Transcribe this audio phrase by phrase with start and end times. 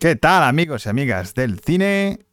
[0.00, 2.24] ¿Qué tal amigos y amigas del cine?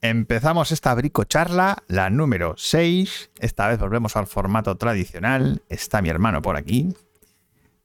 [0.00, 3.32] Empezamos esta bricocharla, la número 6.
[3.38, 5.62] Esta vez volvemos al formato tradicional.
[5.68, 6.96] Está mi hermano por aquí.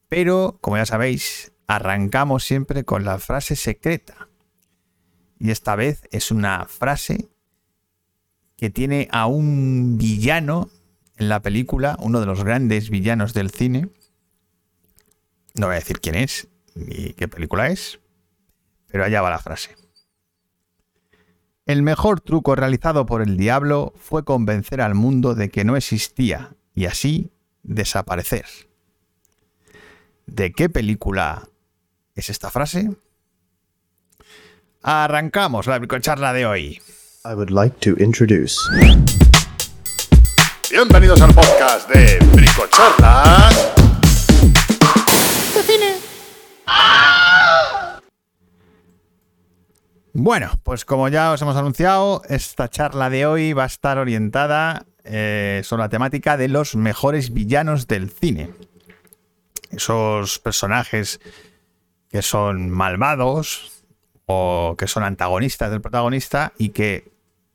[0.07, 4.29] Pero, como ya sabéis, arrancamos siempre con la frase secreta.
[5.39, 7.27] Y esta vez es una frase
[8.55, 10.69] que tiene a un villano
[11.17, 13.89] en la película, uno de los grandes villanos del cine.
[15.55, 17.99] No voy a decir quién es ni qué película es,
[18.91, 19.75] pero allá va la frase.
[21.65, 26.55] El mejor truco realizado por el diablo fue convencer al mundo de que no existía
[26.73, 28.45] y así desaparecer.
[30.25, 31.47] ¿De qué película
[32.15, 32.89] es esta frase?
[34.81, 36.81] Arrancamos la bricocharla de hoy.
[37.25, 38.57] I would like to introduce.
[40.71, 43.68] Bienvenidos al podcast de Bricocharlas.
[50.21, 54.85] Bueno, pues como ya os hemos anunciado, esta charla de hoy va a estar orientada
[55.05, 58.49] eh, sobre la temática de los mejores villanos del cine.
[59.71, 61.21] Esos personajes
[62.09, 63.85] que son malvados
[64.25, 67.09] o que son antagonistas del protagonista y que,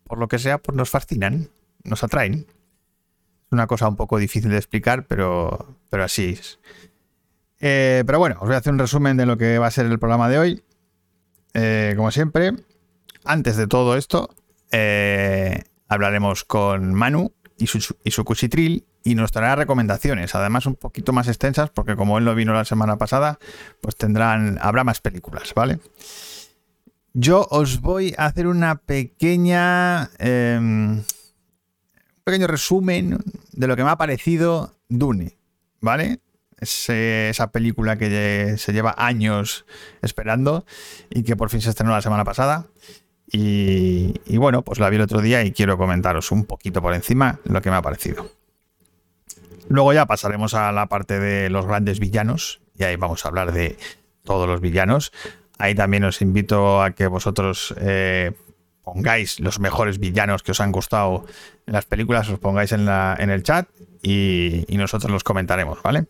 [0.05, 1.51] por lo que sea, pues nos fascinan,
[1.83, 2.47] nos atraen.
[3.45, 6.59] Es una cosa un poco difícil de explicar, pero, pero así es.
[7.61, 9.85] Eh, pero bueno, os voy a hacer un resumen de lo que va a ser
[9.85, 10.65] el programa de hoy.
[11.55, 12.53] Eh, como siempre,
[13.25, 14.35] antes de todo esto,
[14.73, 21.13] eh, hablaremos con Manu y su, y cuchitril y nos traerá recomendaciones, además un poquito
[21.13, 23.39] más extensas, porque como él no vino la semana pasada,
[23.81, 25.79] pues tendrán, habrá más películas, ¿vale?
[27.13, 30.11] Yo os voy a hacer una pequeña.
[30.19, 33.19] em, un pequeño resumen
[33.53, 35.39] de lo que me ha parecido Dune,
[35.81, 36.21] ¿vale?
[36.65, 39.65] Esa película que se lleva años
[40.03, 40.67] esperando
[41.11, 42.67] y que por fin se estrenó la semana pasada.
[43.37, 47.41] Y, bueno, pues la vi el otro día y quiero comentaros un poquito por encima
[47.45, 48.31] lo que me ha parecido.
[49.69, 53.53] Luego ya pasaremos a la parte de los grandes villanos y ahí vamos a hablar
[53.53, 53.77] de
[54.23, 55.11] todos los villanos.
[55.59, 58.33] Ahí también os invito a que vosotros eh,
[58.83, 61.25] pongáis los mejores villanos que os han gustado
[61.67, 63.67] en las películas, os pongáis en, la, en el chat
[64.03, 66.05] y nosotros los comentaremos, ¿vale?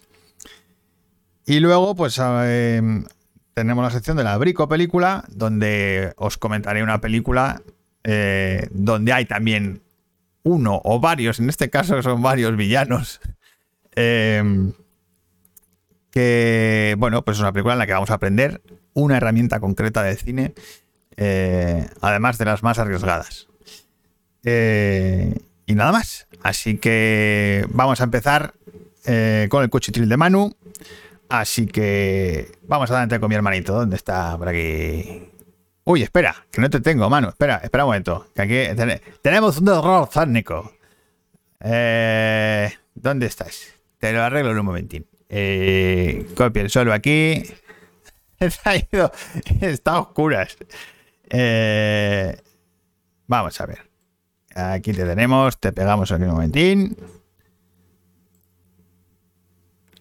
[1.46, 2.82] Y luego, pues eh,
[3.54, 7.62] tenemos la sección de la Brico Película, donde os comentaré una película
[8.02, 9.82] eh, donde hay también
[10.44, 13.20] uno o varios, en este caso son varios villanos,
[13.96, 14.72] eh,
[16.10, 18.62] que, bueno, pues es una película en la que vamos a aprender
[18.92, 20.54] una herramienta concreta de cine,
[21.16, 23.48] eh, además de las más arriesgadas.
[24.44, 25.34] Eh,
[25.66, 26.28] y nada más.
[26.42, 28.54] Así que vamos a empezar
[29.48, 30.54] con el cuchitril de Manu.
[31.40, 33.74] Así que vamos adelante con mi hermanito.
[33.74, 34.36] ¿Dónde está?
[34.38, 35.28] Por aquí.
[35.84, 37.28] Uy, espera, que no te tengo, Manu.
[37.28, 38.26] Espera, espera un momento.
[38.34, 40.72] Que aquí ten- tenemos un error técnico.
[41.60, 43.66] Eh, ¿Dónde estás?
[43.98, 45.06] Te lo arreglo en un momentín.
[45.28, 47.42] Eh, copia el solo aquí.
[48.64, 49.10] Ha ido.
[49.60, 50.56] Está a oscuras.
[51.30, 52.36] Eh,
[53.26, 53.88] vamos a ver.
[54.54, 55.58] Aquí te tenemos.
[55.58, 56.96] Te pegamos aquí un momentín.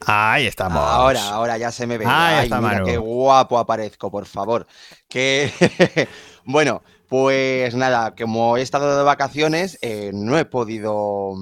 [0.07, 0.79] Ahí estamos.
[0.81, 2.05] Ahora, ahora ya se me ve.
[2.05, 2.85] Ahí Ay, está, mira Manu.
[2.85, 4.65] qué guapo aparezco, por favor.
[5.07, 5.51] Que
[6.45, 11.33] bueno, pues nada, como he estado de vacaciones, eh, no he podido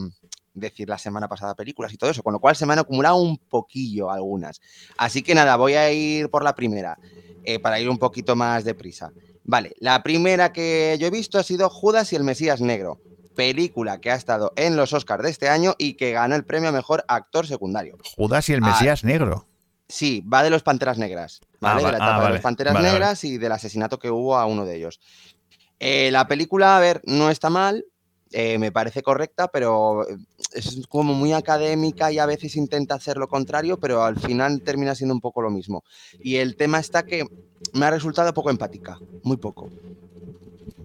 [0.54, 3.16] decir la semana pasada películas y todo eso, con lo cual se me han acumulado
[3.16, 4.60] un poquillo algunas.
[4.98, 7.00] Así que nada, voy a ir por la primera,
[7.44, 9.14] eh, para ir un poquito más deprisa.
[9.44, 13.00] Vale, la primera que yo he visto ha sido Judas y el Mesías Negro,
[13.36, 16.70] película que ha estado en los Oscars de este año y que ganó el premio
[16.70, 17.98] a mejor actor secundario.
[18.16, 19.48] Judas y el Ah, Mesías Negro.
[19.88, 21.84] Sí, va de los Panteras Negras, Ah, ¿vale?
[21.84, 22.90] va- de la etapa ah, de los Panteras vale.
[22.92, 25.00] Negras y del asesinato que hubo a uno de ellos.
[25.80, 27.84] Eh, la película, a ver, no está mal,
[28.32, 30.06] eh, me parece correcta, pero
[30.54, 34.96] es como muy académica y a veces intenta hacer lo contrario, pero al final termina
[34.96, 35.84] siendo un poco lo mismo.
[36.22, 37.26] Y el tema está que
[37.74, 39.70] me ha resultado poco empática, muy poco,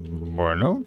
[0.09, 0.83] Bueno,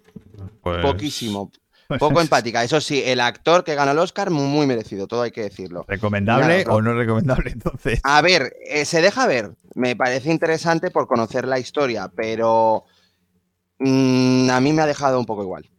[0.61, 0.81] pues.
[0.81, 1.51] poquísimo,
[1.99, 2.63] poco empática.
[2.63, 5.85] Eso sí, el actor que ganó el Oscar, muy merecido, todo hay que decirlo.
[5.87, 7.99] ¿Recomendable o no recomendable entonces?
[8.03, 9.51] A ver, eh, se deja ver.
[9.75, 12.83] Me parece interesante por conocer la historia, pero
[13.79, 15.69] mm, a mí me ha dejado un poco igual.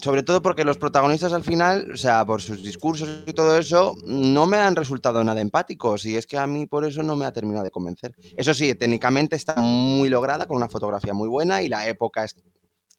[0.00, 3.96] Sobre todo porque los protagonistas al final, o sea, por sus discursos y todo eso,
[4.04, 7.24] no me han resultado nada empáticos y es que a mí por eso no me
[7.26, 8.14] ha terminado de convencer.
[8.36, 12.36] Eso sí, técnicamente está muy lograda, con una fotografía muy buena y la época es-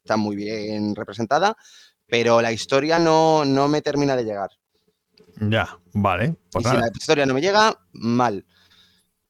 [0.02, 1.56] está muy bien representada,
[2.06, 4.50] pero la historia no, no me termina de llegar.
[5.40, 6.36] Ya, vale.
[6.50, 8.44] Pues y si la historia no me llega, mal.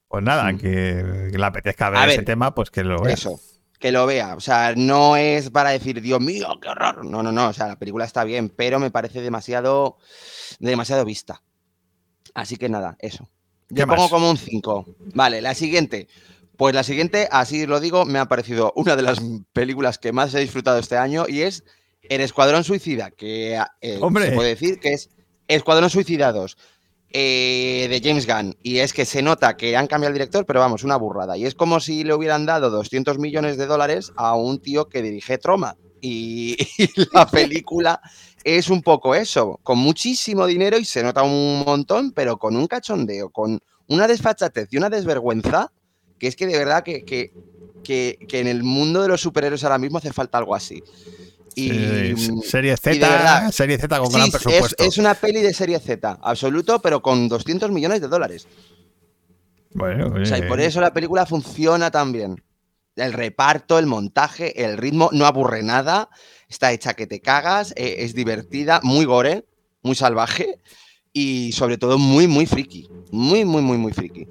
[0.08, 0.58] Pues nada, Mm.
[0.58, 3.14] que, que le apetezca ver, A ver, ese tema, pues que lo vea.
[3.14, 3.38] Eso,
[3.78, 4.34] que lo vea.
[4.34, 7.04] O sea, no es para decir, Dios mío, qué horror.
[7.04, 7.48] No, no, no.
[7.48, 9.98] O sea, la película está bien, pero me parece demasiado,
[10.58, 11.42] demasiado vista.
[12.34, 13.28] Así que nada, eso.
[13.68, 14.96] ¿Qué Yo pongo como un 5.
[15.14, 16.08] Vale, la siguiente.
[16.60, 19.18] Pues la siguiente, así lo digo, me ha parecido una de las
[19.54, 21.64] películas que más he disfrutado este año y es
[22.02, 24.26] El Escuadrón Suicida, que eh, ¡Hombre!
[24.26, 25.08] se puede decir que es
[25.48, 26.58] Escuadrón Suicida 2
[27.12, 28.58] eh, de James Gunn.
[28.62, 31.38] Y es que se nota que han cambiado el director, pero vamos, una burrada.
[31.38, 35.00] Y es como si le hubieran dado 200 millones de dólares a un tío que
[35.00, 35.78] dirige Troma.
[36.02, 38.02] Y, y la película
[38.44, 42.66] es un poco eso, con muchísimo dinero y se nota un montón, pero con un
[42.66, 45.72] cachondeo, con una desfachatez y una desvergüenza,
[46.20, 47.34] que es que de verdad que, que,
[47.82, 50.84] que- que en el mundo de los superhéroes ahora mismo hace falta algo así.
[51.56, 54.84] Y, Sí, serie y Z, verdad, serie Z con Sí, gran es, presupuesto.
[54.84, 58.46] es una peli de serie Z, absoluto, pero con 200 millones de dólares.
[59.74, 62.42] Bueno, O sea, y eh, por eso la película funciona tan bien.
[62.96, 66.10] El reparto, el montaje, el ritmo, no aburre nada.
[66.48, 69.46] Está hecha que te cagas, eh, es divertida, muy gore,
[69.82, 70.56] muy salvaje
[71.12, 72.90] y sobre todo muy, muy friki.
[73.10, 74.28] Muy, muy, muy, muy friki.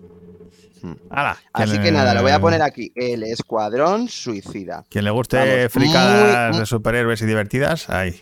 [1.09, 2.91] Ala, Así que nada, lo voy a poner aquí.
[2.95, 4.85] El Escuadrón Suicida.
[4.89, 8.21] Quien le guste Vamos, fricadas muy- de superhéroes y divertidas, ahí.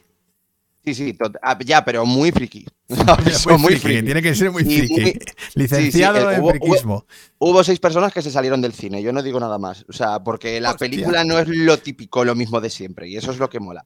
[0.86, 2.65] Sí, sí, tot- ah, ya, pero muy friki.
[2.88, 4.04] muy friki, friki.
[4.04, 4.94] tiene que ser muy friki.
[5.01, 5.19] muy-
[5.56, 7.06] Licenciado el- en hubo- hubo- friquismo.
[7.39, 9.86] Hubo seis personas que se salieron del cine, yo no digo nada más.
[9.89, 10.88] O sea, porque la Hostia.
[10.88, 13.86] película no es lo típico, lo mismo de siempre, y eso es lo que mola.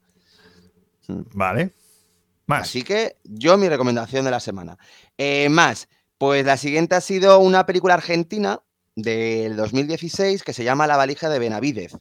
[1.34, 1.74] Vale.
[2.48, 2.62] Más.
[2.64, 4.78] Así que yo mi recomendación de la semana.
[5.18, 5.88] Eh, más,
[6.22, 8.62] pues la siguiente ha sido una película argentina
[8.96, 11.98] del 2016 que se llama La valija de Benavidez.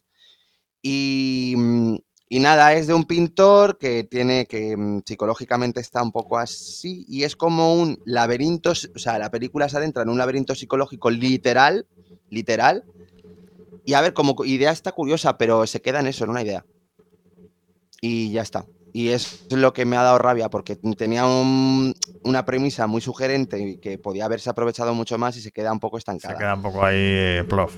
[0.79, 1.95] Y, mm,
[2.29, 7.03] y nada, es de un pintor que tiene que mm, psicológicamente está un poco así
[7.07, 11.09] y es como un laberinto, o sea, la película se adentra en un laberinto psicológico
[11.09, 11.87] literal,
[12.29, 12.83] literal.
[13.87, 16.63] Y a ver, como idea está curiosa, pero se queda en eso, en una idea.
[18.01, 18.67] Y ya está.
[18.93, 21.93] Y es lo que me ha dado rabia, porque tenía un-
[22.23, 25.79] una premisa muy sugerente y que podía haberse aprovechado mucho más y se queda un
[25.79, 26.37] poco Se estancada.
[26.37, 27.73] queda un poco ahí eh, plof.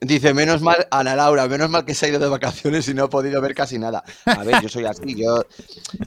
[0.00, 3.04] Dice, menos mal, Ana Laura, menos mal que se ha ido de vacaciones y no
[3.04, 4.02] ha podido ver casi nada.
[4.26, 5.44] A ver, yo soy así, yo,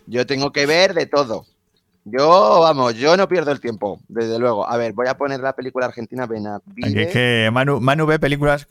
[0.06, 1.46] yo tengo que ver de todo.
[2.10, 4.66] Yo, vamos, yo no pierdo el tiempo, desde luego.
[4.68, 7.08] A ver, voy a poner la película argentina Benavides.
[7.08, 8.66] es que Manu, Manu ve películas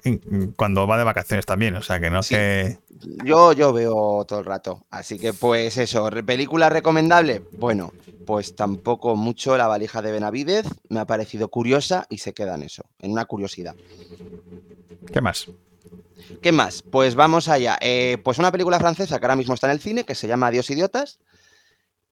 [0.56, 2.34] cuando va de vacaciones también, o sea que no Sí.
[2.34, 2.78] que.
[3.24, 4.86] Yo, yo veo todo el rato.
[4.90, 7.42] Así que, pues eso, ¿película recomendable?
[7.52, 7.92] Bueno,
[8.26, 10.66] pues tampoco mucho La valija de Benavidez.
[10.88, 13.74] Me ha parecido curiosa y se queda en eso, en una curiosidad.
[15.12, 15.46] ¿Qué más?
[16.40, 16.82] ¿Qué más?
[16.82, 17.76] Pues vamos allá.
[17.82, 20.46] Eh, pues una película francesa que ahora mismo está en el cine, que se llama
[20.48, 21.18] Adiós Idiotas,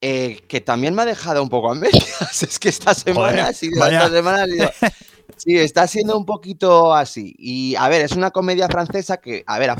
[0.06, 2.42] eh, que también me ha dejado un poco a medias.
[2.42, 4.02] Es que esta semana Joder, ha sido, vaya.
[4.04, 4.70] esta semana ha sido-
[5.36, 7.34] Sí, está siendo un poquito así.
[7.38, 9.70] Y a ver, es una comedia francesa que, a ver,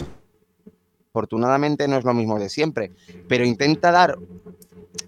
[1.11, 2.93] afortunadamente no es lo mismo de siempre,
[3.29, 4.17] pero intenta dar,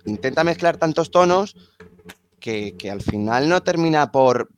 [0.04, 1.56] intenta mezclar tantos tonos
[2.38, 4.50] que, que al final no termina por,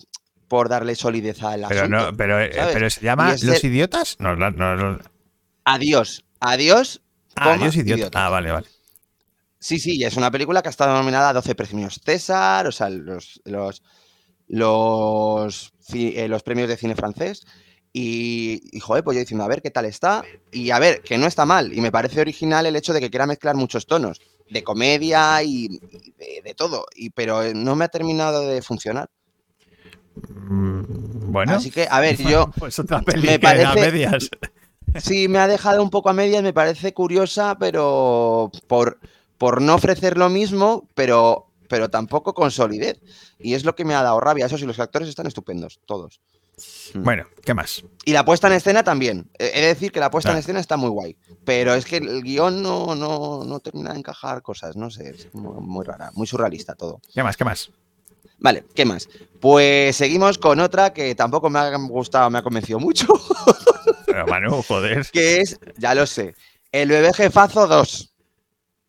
[0.48, 2.10] por darle solidez al Pero, asunto.
[2.10, 4.16] no, pero, eh, pero se llama Los el- Idiotas.
[4.18, 4.36] No.
[5.64, 7.00] Adiós, adiós.
[7.36, 7.94] Ah, coma, Dios idiota.
[8.00, 8.22] idiotas.
[8.22, 8.66] Ah, vale, vale.
[9.60, 12.88] Sí, sí, es una película que ha estado nominada a 12 premios César, o sea,
[12.90, 13.82] los, los,
[14.46, 17.44] los, eh, los premios de cine francés.
[17.92, 20.22] Y, y, joder, pues yo diciendo, a ver qué tal está.
[20.52, 21.72] Y a ver, que no está mal.
[21.72, 25.64] Y me parece original el hecho de que quiera mezclar muchos tonos, de comedia y,
[25.64, 26.84] y de, de todo.
[26.94, 29.08] Y, pero eh, no me ha terminado de funcionar.
[30.28, 31.54] Mm, Bueno.
[31.54, 34.30] Así que, a ver, yo Pues otra peli me que a parece- medias.
[34.96, 38.98] sí me ha dejado un poco a medias, me parece curiosa, pero por,
[39.38, 43.00] por no ofrecer lo mismo, pero, pero tampoco con solidez.
[43.38, 44.46] Y es lo que me ha dado rabia.
[44.46, 46.20] Eso sí, los actores están estupendos, todos.
[46.94, 47.84] Bueno, ¿qué más?
[48.04, 49.30] Y la puesta en escena también.
[49.38, 51.16] He de decir que la puesta en escena está muy guay.
[51.44, 55.32] Pero es que el guion no, no, no termina de encajar cosas, no sé, es
[55.34, 57.00] muy, muy rara, muy surrealista todo.
[57.14, 57.36] ¿Qué más?
[57.36, 57.70] ¿Qué más?
[58.38, 59.08] Vale, ¿qué más?
[59.40, 63.06] Pues seguimos con otra que tampoco me ha gustado, me ha convencido mucho,
[64.06, 65.06] Pero Manu, joder.
[65.12, 66.34] que es, ya lo sé,
[66.72, 68.14] El bebé jefazo 2.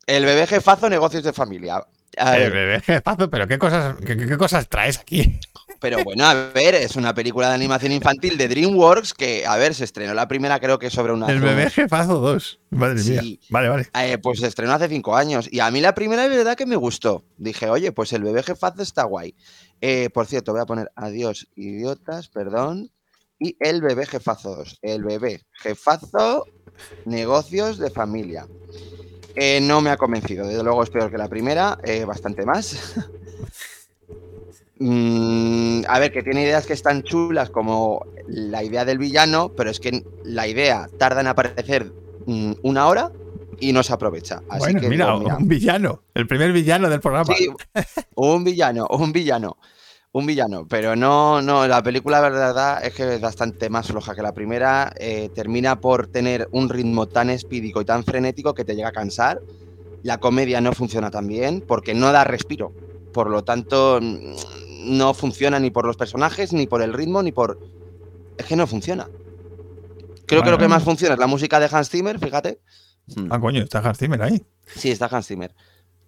[0.09, 1.83] El bebé jefazo negocios de familia.
[2.17, 5.39] A El bebé jefazo, pero ¿qué cosas, qué cosas traes aquí?
[5.79, 9.73] Pero bueno, a ver, es una película de animación infantil de DreamWorks que, a ver,
[9.75, 11.27] se estrenó la primera creo que sobre una...
[11.27, 12.59] El bebé jefazo 2.
[12.71, 13.11] Madre Sí.
[13.11, 13.37] mía.
[13.49, 13.87] Vale, vale.
[13.93, 15.47] Eh, pues se estrenó hace cinco años.
[15.49, 17.23] Y a mí la primera es verdad que me gustó.
[17.37, 19.35] Dije, oye, pues el bebé jefazo está guay.
[19.79, 22.91] Eh, por cierto, voy a poner adiós, idiotas, perdón.
[23.39, 24.79] Y el bebé jefazo 2.
[24.81, 26.45] El bebé jefazo,
[27.05, 28.47] negocios de familia.
[29.41, 30.45] Eh, no me ha convencido.
[30.45, 32.95] Desde luego es peor que la primera, eh, bastante más.
[34.79, 39.69] mm, a ver, que tiene ideas que están chulas como la idea del villano, pero
[39.69, 41.89] es que la idea tarda en aparecer
[42.25, 43.13] mm, una hora
[43.61, 44.43] y no se aprovecha.
[44.49, 47.33] Así bueno, que mira, digo, mira, un villano, el primer villano del programa.
[47.33, 47.47] Sí,
[48.15, 49.55] un villano, un villano.
[50.11, 54.15] Un villano, pero no, no, la película, la verdad, es que es bastante más floja
[54.15, 54.91] que la primera.
[54.97, 58.91] eh, termina por tener un ritmo tan espídico y tan frenético que te llega a
[58.91, 59.39] cansar.
[60.01, 62.71] La comedia no funciona tan bien porque no da respiro.
[63.13, 67.31] Por lo tanto, mm, no funciona ni por los personajes, ni por el ritmo, ni
[67.31, 67.59] por.
[68.37, 69.07] Es que no funciona.
[70.25, 72.59] Creo que lo que más funciona es la música de Hans Zimmer, fíjate.
[73.29, 74.43] Ah, coño, está Hans Zimmer ahí.
[74.75, 75.53] Sí, está Hans Zimmer.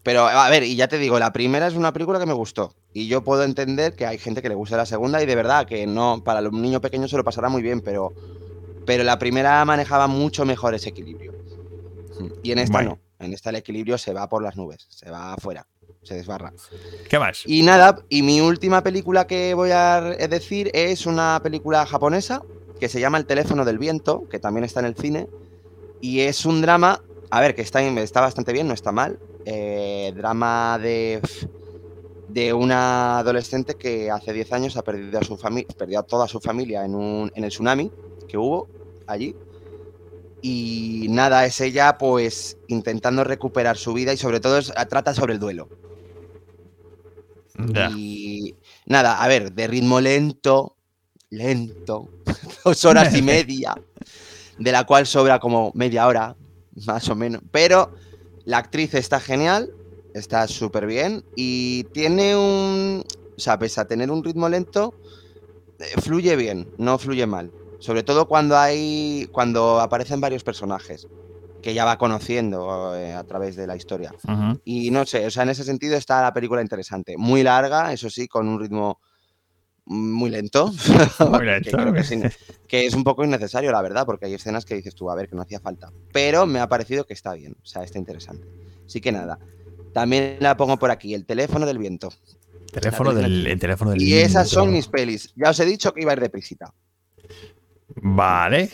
[0.03, 2.73] Pero, a ver, y ya te digo, la primera es una película que me gustó.
[2.93, 5.67] Y yo puedo entender que hay gente que le gusta la segunda y de verdad
[5.67, 8.13] que no, para un niño pequeño se lo pasará muy bien, pero,
[8.85, 11.33] pero la primera manejaba mucho mejor ese equilibrio.
[12.43, 12.99] Y en esta Bueno.
[13.19, 13.25] no.
[13.25, 15.67] En esta el equilibrio se va por las nubes, se va afuera,
[16.01, 16.51] se desbarra.
[17.07, 17.43] ¿Qué más?
[17.45, 22.41] Y nada, y mi última película que voy a decir es una película japonesa
[22.79, 25.27] que se llama El teléfono del viento, que también está en el cine.
[26.01, 29.19] Y es un drama, a ver, que está, está bastante bien, no está mal.
[29.45, 31.21] Eh, drama de,
[32.27, 36.27] de una adolescente que hace 10 años ha perdido a, su familia, perdió a toda
[36.27, 37.91] su familia en, un, en el tsunami
[38.27, 38.69] que hubo
[39.07, 39.35] allí.
[40.41, 45.33] Y nada, es ella pues intentando recuperar su vida y sobre todo es- trata sobre
[45.33, 45.69] el duelo.
[47.89, 48.55] Y
[48.85, 50.77] nada, a ver, de ritmo lento,
[51.29, 52.09] lento,
[52.65, 53.75] dos horas y media,
[54.57, 56.35] de la cual sobra como media hora,
[56.87, 57.41] más o menos.
[57.51, 57.91] Pero
[58.45, 59.73] la actriz está genial,
[60.13, 63.03] está súper bien y tiene un.
[63.37, 64.93] O sea, pese a tener un ritmo lento,
[65.79, 67.51] eh, fluye bien, no fluye mal.
[67.79, 69.27] Sobre todo cuando hay.
[69.31, 71.07] cuando aparecen varios personajes
[71.61, 74.13] que ya va conociendo eh, a través de la historia.
[74.65, 77.15] Y no sé, o sea, en ese sentido está la película interesante.
[77.17, 78.99] Muy larga, eso sí, con un ritmo
[79.85, 80.67] muy lento.
[81.19, 81.71] Muy que lento.
[81.77, 82.31] creo que, es in-
[82.67, 85.27] que es un poco innecesario, la verdad, porque hay escenas que dices tú, a ver,
[85.27, 85.91] que no hacía falta.
[86.13, 88.47] Pero me ha parecido que está bien, o sea, está interesante.
[88.85, 89.39] Así que nada.
[89.93, 92.13] También la pongo por aquí, el teléfono del viento.
[92.71, 95.33] Teléfono del, el teléfono del Y esas son mis pelis.
[95.35, 96.73] Ya os he dicho que iba a ir deprisita.
[97.95, 98.69] Vale.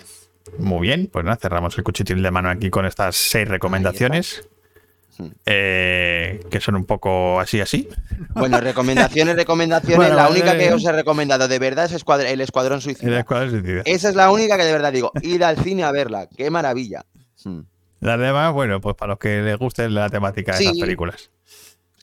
[0.60, 1.10] Muy bien.
[1.12, 4.48] Pues nada, cerramos el cuchitril de mano aquí con estas seis recomendaciones.
[5.46, 7.90] Eh, que son un poco así, así.
[8.36, 9.98] Bueno, recomendaciones, recomendaciones.
[9.98, 13.20] Bueno, la única que os he recomendado de verdad es Escuadr- el Escuadrón El Suicida.
[13.20, 13.82] Escuadrón Suicida.
[13.86, 16.28] Esa es la única que de verdad digo, ir al cine a verla.
[16.36, 17.06] ¡Qué maravilla!
[18.00, 20.66] Las demás, bueno, pues para los que les guste la temática de Sí.
[20.66, 21.32] esas películas.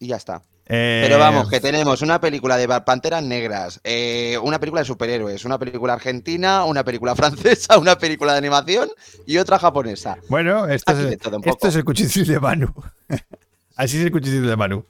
[0.01, 0.43] Y ya está.
[0.67, 5.45] Eh, Pero vamos, que tenemos una película de Panteras Negras, eh, una película de superhéroes,
[5.45, 8.89] una película argentina, una película francesa, una película de animación
[9.27, 10.17] y otra japonesa.
[10.29, 12.73] Bueno, esto Aquí es, esto es el cuchitril de Manu.
[13.77, 14.85] Así es el cuchitril de Manu.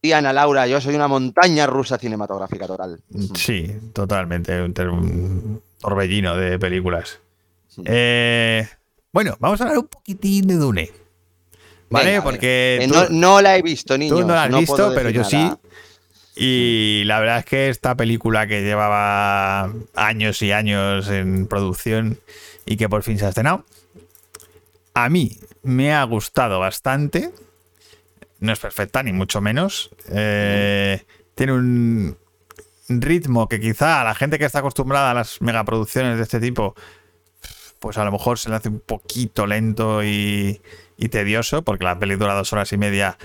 [0.00, 3.00] Y Ana Laura, yo soy una montaña rusa cinematográfica total.
[3.34, 4.62] Sí, totalmente.
[4.62, 7.18] Un, torbellino de películas.
[7.66, 7.82] Sí.
[7.84, 8.66] Eh,
[9.12, 10.90] bueno, vamos a hablar un poquitín de Dune.
[11.90, 12.10] ¿Vale?
[12.10, 12.22] Venga.
[12.24, 14.18] Porque Eh, tú, no, no la he visto, niños.
[14.20, 15.50] tú no la has visto, pero yo sí.
[16.36, 22.20] Y la verdad es que esta película que llevaba años y años en producción
[22.64, 23.64] y que por fin se ha estrenado,
[24.94, 27.30] a mí me ha gustado bastante.
[28.40, 29.90] No es perfecta, ni mucho menos.
[30.10, 31.02] Eh,
[31.34, 32.16] tiene un
[32.88, 36.76] ritmo que quizá a la gente que está acostumbrada a las megaproducciones de este tipo,
[37.78, 40.60] pues a lo mejor se le hace un poquito lento y,
[40.96, 43.18] y tedioso, porque la peli dura dos horas y media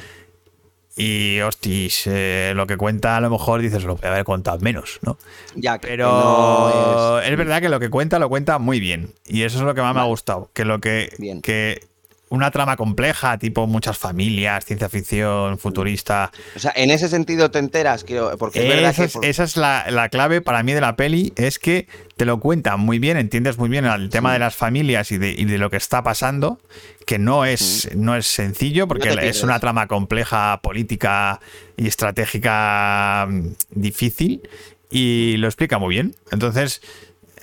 [0.96, 5.00] y, hostis, eh, lo que cuenta a lo mejor dices, lo puede haber contado menos,
[5.02, 5.18] ¿no?
[5.56, 7.36] Ya, Pero no es...
[7.36, 9.14] verdad que lo que cuenta lo cuenta muy bien.
[9.26, 10.52] Y eso es lo que más me ha gustado.
[10.54, 11.12] Que lo que.
[11.18, 11.42] Bien.
[11.42, 11.82] Que
[12.34, 16.32] una trama compleja, tipo muchas familias, ciencia ficción, futurista.
[16.56, 19.28] O sea, en ese sentido te enteras, que, porque es verdad Esa que...
[19.28, 21.88] es, esa es la, la clave para mí de la peli, es que
[22.18, 25.30] te lo cuenta muy bien, entiendes muy bien el tema de las familias y de,
[25.30, 26.60] y de lo que está pasando,
[27.06, 31.40] que no es, no es sencillo, porque No es una trama compleja, política
[31.78, 34.42] y estratégica mm, difícil,
[34.90, 36.16] y lo explica muy bien.
[36.32, 36.82] Entonces,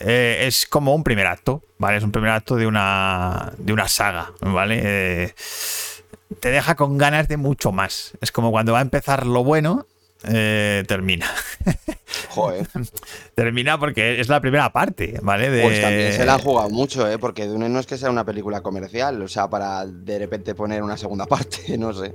[0.01, 1.99] eh, es como un primer acto, ¿vale?
[1.99, 4.81] Es un primer acto de una, de una saga, ¿vale?
[4.83, 5.35] Eh,
[6.41, 8.13] te deja con ganas de mucho más.
[8.21, 9.87] Es como cuando va a empezar lo bueno,
[10.25, 11.27] eh, termina.
[12.31, 12.67] Joder,
[13.35, 15.51] termina porque es la primera parte, ¿vale?
[15.51, 15.63] De...
[15.63, 17.19] pues también se la han jugado mucho, ¿eh?
[17.19, 20.83] Porque Dune no es que sea una película comercial, o sea, para de repente poner
[20.83, 22.15] una segunda parte, no sé.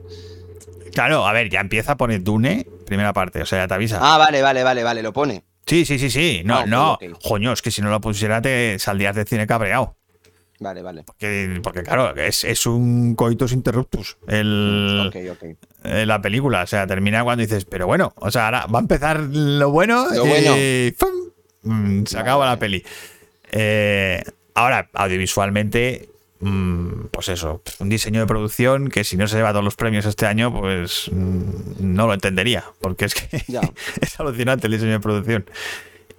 [0.93, 3.99] Claro, a ver, ya empieza a poner Dune, primera parte, o sea, ya te avisa.
[4.01, 5.43] Ah, vale, vale, vale, vale, lo pone.
[5.65, 6.41] Sí, sí, sí, sí.
[6.45, 6.93] No, Ah, no.
[6.93, 7.03] ok.
[7.23, 9.95] Coño, es que si no lo pusiera te saldrías de cine cabreado.
[10.59, 11.03] Vale, vale.
[11.03, 14.17] Porque, porque claro, es, es un coitus interruptus.
[14.27, 15.11] El,
[15.83, 16.63] eh, la película.
[16.63, 20.05] O sea, termina cuando dices, pero bueno, o sea, ahora va a empezar lo bueno
[20.13, 20.95] Lo y bueno.
[20.97, 21.11] ¡fum!
[21.63, 22.83] Mm, se acaba la peli.
[23.51, 26.07] Eh, ahora, audiovisualmente,
[27.11, 30.25] pues eso, un diseño de producción que si no se lleva todos los premios este
[30.25, 33.43] año, pues mm, no lo entendería, porque es que
[34.01, 35.45] es alucinante el diseño de producción.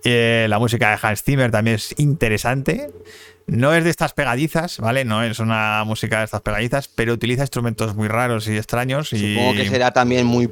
[0.05, 2.91] Eh, la música de Hans Zimmer también es interesante.
[3.49, 5.05] No es de estas pegadizas, ¿vale?
[5.05, 9.13] No es una música de estas pegadizas, pero utiliza instrumentos muy raros y extraños.
[9.13, 10.49] Y Supongo que será también muy.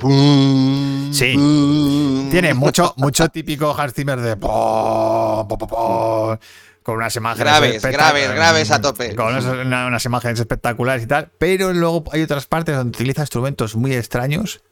[1.13, 1.33] Sí.
[2.31, 4.37] tiene mucho, mucho típico Hans Zimmer de
[6.85, 9.17] con unas imágenes Graves, graves, graves a tope.
[9.17, 13.23] Con unas, una- unas imágenes espectaculares y tal, pero luego hay otras partes donde utiliza
[13.23, 14.63] instrumentos muy extraños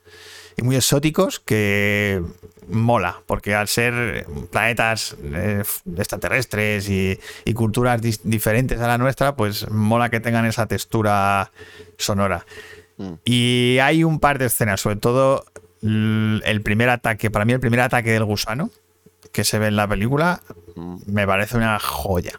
[0.56, 2.22] y muy exóticos que
[2.68, 5.62] mola, porque al ser planetas eh,
[5.96, 11.50] extraterrestres y, y culturas diferentes a la nuestra, pues mola que tengan esa textura
[11.96, 12.44] sonora.
[12.98, 13.12] Mm.
[13.24, 15.44] Y hay un par de escenas, sobre todo
[15.80, 18.70] el primer ataque, para mí el primer ataque del gusano
[19.32, 20.40] que se ve en la película,
[21.06, 22.38] me parece una joya.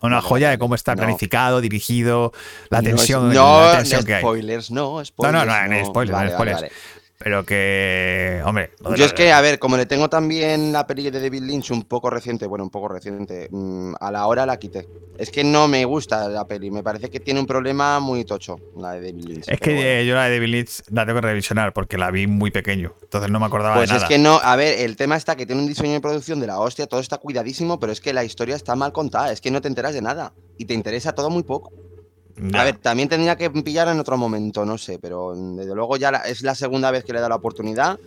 [0.00, 0.56] Una Vale, joya vale.
[0.56, 0.98] de cómo está No.
[1.02, 2.32] planificado, dirigido,
[2.70, 4.20] la No es- tensión, No, la tensión no que hay.
[4.22, 5.32] spoilers, no, No, spoilers.
[5.46, 6.60] no, no, no, hay spoilers, Vale, vale, spoilers.
[6.60, 6.72] vale.
[7.18, 11.20] Pero que, hombre, Yo es que, a ver, como le tengo también la peli de
[11.22, 14.86] David Lynch un poco reciente, bueno, un poco reciente, mm, a la hora la quité.
[15.16, 18.56] Es que no me gusta la peli, me parece que tiene un problema muy tocho,
[18.76, 19.48] la de David Lynch.
[19.48, 19.86] es que bueno.
[19.86, 22.94] eh, yo la de David Lynch la tengo que revisionar porque la vi muy pequeño,
[23.00, 24.08] entonces no me acordaba Pues de es nada.
[24.08, 26.58] que no, a ver, el tema está que tiene un diseño de producción de la
[26.58, 29.60] hostia, todo está cuidadísimo, pero es que la historia está mal contada, es que no
[29.60, 31.70] te enteras de nada y te interesa todo muy poco.
[32.36, 32.60] Ya.
[32.60, 35.96] A ver, también tendría que pillar en otro momento, no sé, pero mm, desde luego
[35.96, 37.98] ya la- es la segunda vez que le da la oportunidad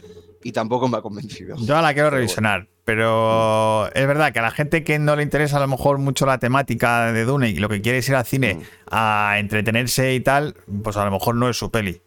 [0.43, 1.55] y tampoco me ha convencido.
[1.59, 2.09] Yo la quiero
[2.43, 5.97] revisionar, pero es verdad que a la gente que no le interesa a lo mejor
[5.97, 8.61] mucho la temática de Dune y lo que quiere es ir al cine Mm.
[8.91, 12.01] a entretenerse y tal, pues a lo mejor no es su peli.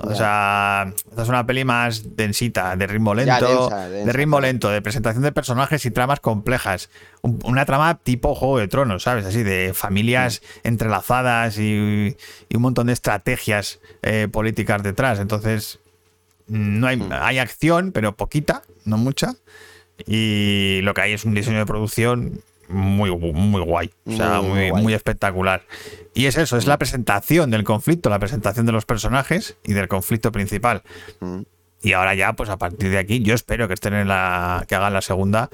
[0.00, 4.12] O sea, esta es una peli más densita, de ritmo Ya, lento, densa, densa, de
[4.12, 6.88] ritmo lento, de presentación de personajes y tramas complejas.
[7.22, 9.26] Un- una trama tipo Juego de Tronos, ¿sabes?
[9.26, 12.16] Así, de familias entrelazadas y,
[12.48, 15.18] y un montón de estrategias eh, políticas detrás.
[15.18, 15.80] Entonces,
[16.46, 17.08] no hay, Mm.
[17.12, 19.34] hay acción, pero poquita, no mucha.
[20.06, 23.90] Y lo que hay es un diseño de producción muy, muy guay.
[24.06, 24.82] O sea, Muy muy, guay.
[24.82, 25.62] muy espectacular.
[26.14, 29.88] Y es eso, es la presentación del conflicto, la presentación de los personajes y del
[29.88, 30.82] conflicto principal.
[31.20, 31.40] Mm.
[31.82, 34.64] Y ahora ya, pues a partir de aquí, yo espero que estén en la.
[34.68, 35.48] que hagan la segunda.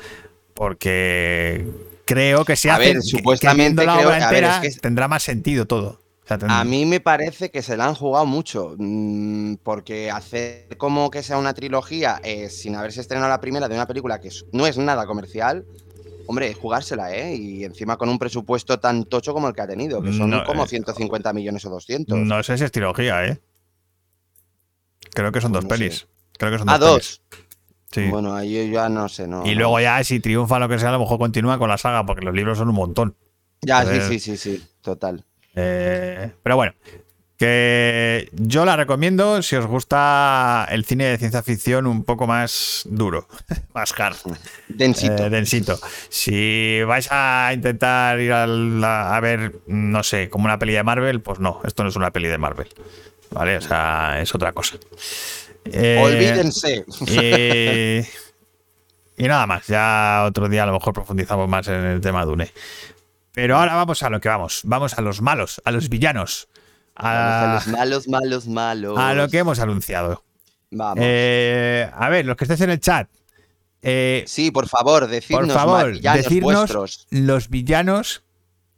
[0.55, 1.67] Porque
[2.05, 4.71] creo que si A ver, que supuestamente la creo- obra a ver, es entera, que
[4.81, 6.01] tendrá más sentido todo.
[6.25, 10.11] O sea, ten- A mí me parece que se la han jugado mucho, mm, porque
[10.11, 14.21] hacer como que sea una trilogía eh, sin haberse estrenado la primera de una película
[14.21, 15.67] que no es nada comercial,
[16.27, 17.35] hombre, es jugársela, ¿eh?
[17.37, 20.45] Y encima con un presupuesto tan tocho como el que ha tenido, que son No,
[20.45, 22.19] como eh, 150 millones o 200.
[22.19, 23.41] No sé si es trilogía, ¿eh?
[25.13, 25.83] Creo que son Pues dos no sé.
[25.85, 26.07] pelis.
[26.39, 26.91] Creo que son Ah, dos.
[26.91, 27.23] dos.
[27.31, 27.45] pelis.
[27.93, 28.09] Sí.
[28.11, 29.47] Bueno, ahí yo ya no sé, no.
[29.47, 32.05] y luego ya, si triunfa lo que sea, a lo mejor continúa con la saga,
[32.05, 33.17] porque los libros son un montón.
[33.63, 35.25] Ya, sí, sí, sí, sí, total.
[35.55, 36.73] Eh, pero bueno,
[37.45, 42.85] que yo la recomiendo si os gusta el cine de ciencia ficción un poco más
[42.87, 43.29] duro,
[43.75, 44.17] más hard.
[44.69, 45.27] Densito.
[45.27, 45.79] Eh, densito.
[46.09, 51.21] Si vais a intentar ir a, a ver, no sé, como una peli de Marvel,
[51.21, 52.69] pues no, esto no es una peli de Marvel.
[53.31, 53.59] ¿Vale?
[53.59, 54.77] O sea, es otra cosa.
[55.67, 56.87] Eh, Olvídense.
[57.07, 62.25] y, y nada más, ya otro día a lo mejor profundizamos más en el tema
[62.25, 62.51] Dune.
[63.33, 64.61] Pero ahora vamos a lo que vamos.
[64.65, 66.49] Vamos a los malos, a los villanos.
[66.97, 68.99] A, los malos, malos, malos.
[68.99, 70.25] a lo que hemos anunciado.
[70.71, 70.99] Vamos.
[71.01, 73.09] Eh, a ver, los que estéis en el chat.
[73.83, 77.07] eh, sí, por favor, decidnos por favor, villanos vuestros.
[77.11, 78.25] los villanos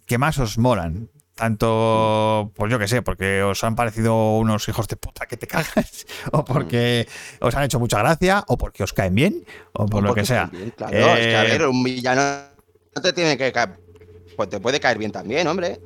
[0.07, 1.11] que más os molan.
[1.35, 5.46] Tanto, pues yo que sé, porque os han parecido unos hijos de puta que te
[5.46, 7.07] cagas, o porque
[7.40, 10.50] os han hecho mucha gracia, o porque os caen bien, o por lo que sea.
[10.76, 12.22] claro, es que a Eh, ver, un villano
[12.94, 13.79] no te tiene que caer.
[14.35, 15.79] Pues te puede caer bien también, hombre.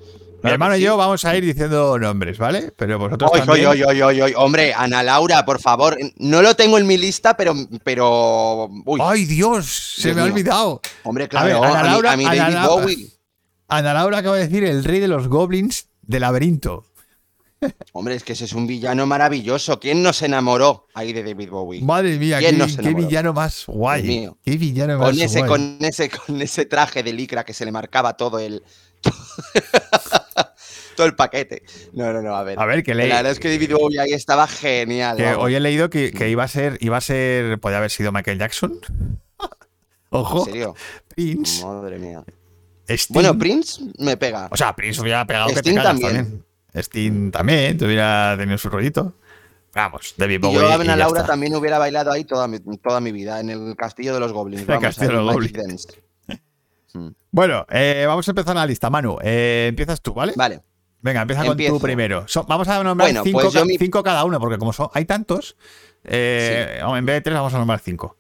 [0.43, 2.73] Mi hermano y yo vamos a ir diciendo nombres, ¿vale?
[2.77, 3.67] Pero vosotros Oy, también.
[3.67, 4.33] oy, oy, oy, oy, oy.
[4.37, 5.99] Hombre, Ana Laura, por favor.
[6.17, 7.55] No lo tengo en mi lista, pero.
[7.85, 9.95] pero uy, ¡Ay, Dios!
[9.97, 10.81] Se Dios me ha olvidado.
[11.05, 11.47] hombre, a claro.
[11.61, 13.09] ver, Ana Laura- a Ana David Laura- Bowie.
[13.69, 16.85] Ana Laura acaba de decir el rey de los goblins del laberinto.
[17.93, 19.79] Hombre, es que ese es un villano maravilloso.
[19.79, 21.83] ¿Quién no se enamoró ahí de David Bowie?
[21.83, 23.07] Madre mía, qué, ¿Quién no qué enamoró?
[23.07, 24.03] villano más guay.
[24.03, 24.39] Mío.
[24.43, 25.49] Qué villano más Con ese, guay.
[25.51, 28.63] con, ese, con ese traje de licra que se le marcaba todo el.
[30.97, 31.63] todo el paquete.
[31.93, 32.59] No, no, no, a ver.
[32.59, 33.13] A ver, que La leí.
[33.13, 35.17] verdad es que David Bowie ahí estaba genial.
[35.17, 38.13] Que hoy he leído que, que iba a ser, iba a ser, podía haber sido
[38.13, 38.79] Michael Jackson.
[40.11, 40.75] Ojo, ¿En serio?
[41.09, 42.23] Prince, Madre mía.
[42.89, 43.15] Sting.
[43.15, 44.49] Bueno, Prince me pega.
[44.51, 45.83] o sea, Prince hubiera pegado que te también.
[45.85, 46.45] también.
[46.75, 49.15] Sting también, te hubiera tenido su rollito.
[49.73, 50.55] Vamos, David Y Bowie.
[50.59, 51.33] yo, y Ana ya Laura, está.
[51.33, 54.63] también hubiera bailado ahí toda mi, toda mi vida, en el Castillo de los Goblins.
[54.67, 55.87] El Vamos, Castillo de los Goblins.
[56.93, 57.11] Mm.
[57.31, 58.91] Bueno, eh, vamos a empezar la lista.
[58.91, 60.33] Manu, eh, empiezas tú, ¿vale?
[60.35, 60.61] Vale,
[61.03, 62.27] Venga, empieza con tú primero.
[62.29, 64.73] So- vamos a nombrar Bueno, cinco, pues yo ca- mi- cinco cada uno, porque como
[64.73, 65.57] son, hay tantos,
[66.05, 68.17] eh, en vez de tres vamos a nombrar cinco.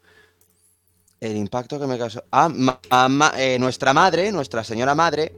[1.20, 2.24] el impacto que me causó.
[2.30, 5.34] Ah, ma- ah, ma- eh, nuestra madre, nuestra señora madre,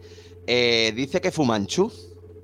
[0.46, 1.92] eh, dice que Fumanchu,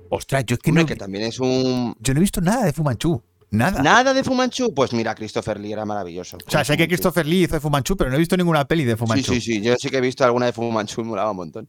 [0.09, 1.95] Ostras, yo es que hombre, no, que también es un.
[1.99, 3.21] yo no he visto nada de Fumanchu.
[3.51, 3.81] Nada.
[3.81, 4.73] Nada de Fumanchu.
[4.73, 6.37] Pues mira, Christopher Lee era maravilloso.
[6.45, 6.87] O sea, sé que.
[6.87, 9.33] Christopher Lee hizo de Fumanchu, pero no he visto ninguna peli de Sí, Fumanchu.
[9.33, 9.61] sí, sí.
[9.61, 11.67] Yo sí que he visto alguna de Fumanchu y me molaba un montón.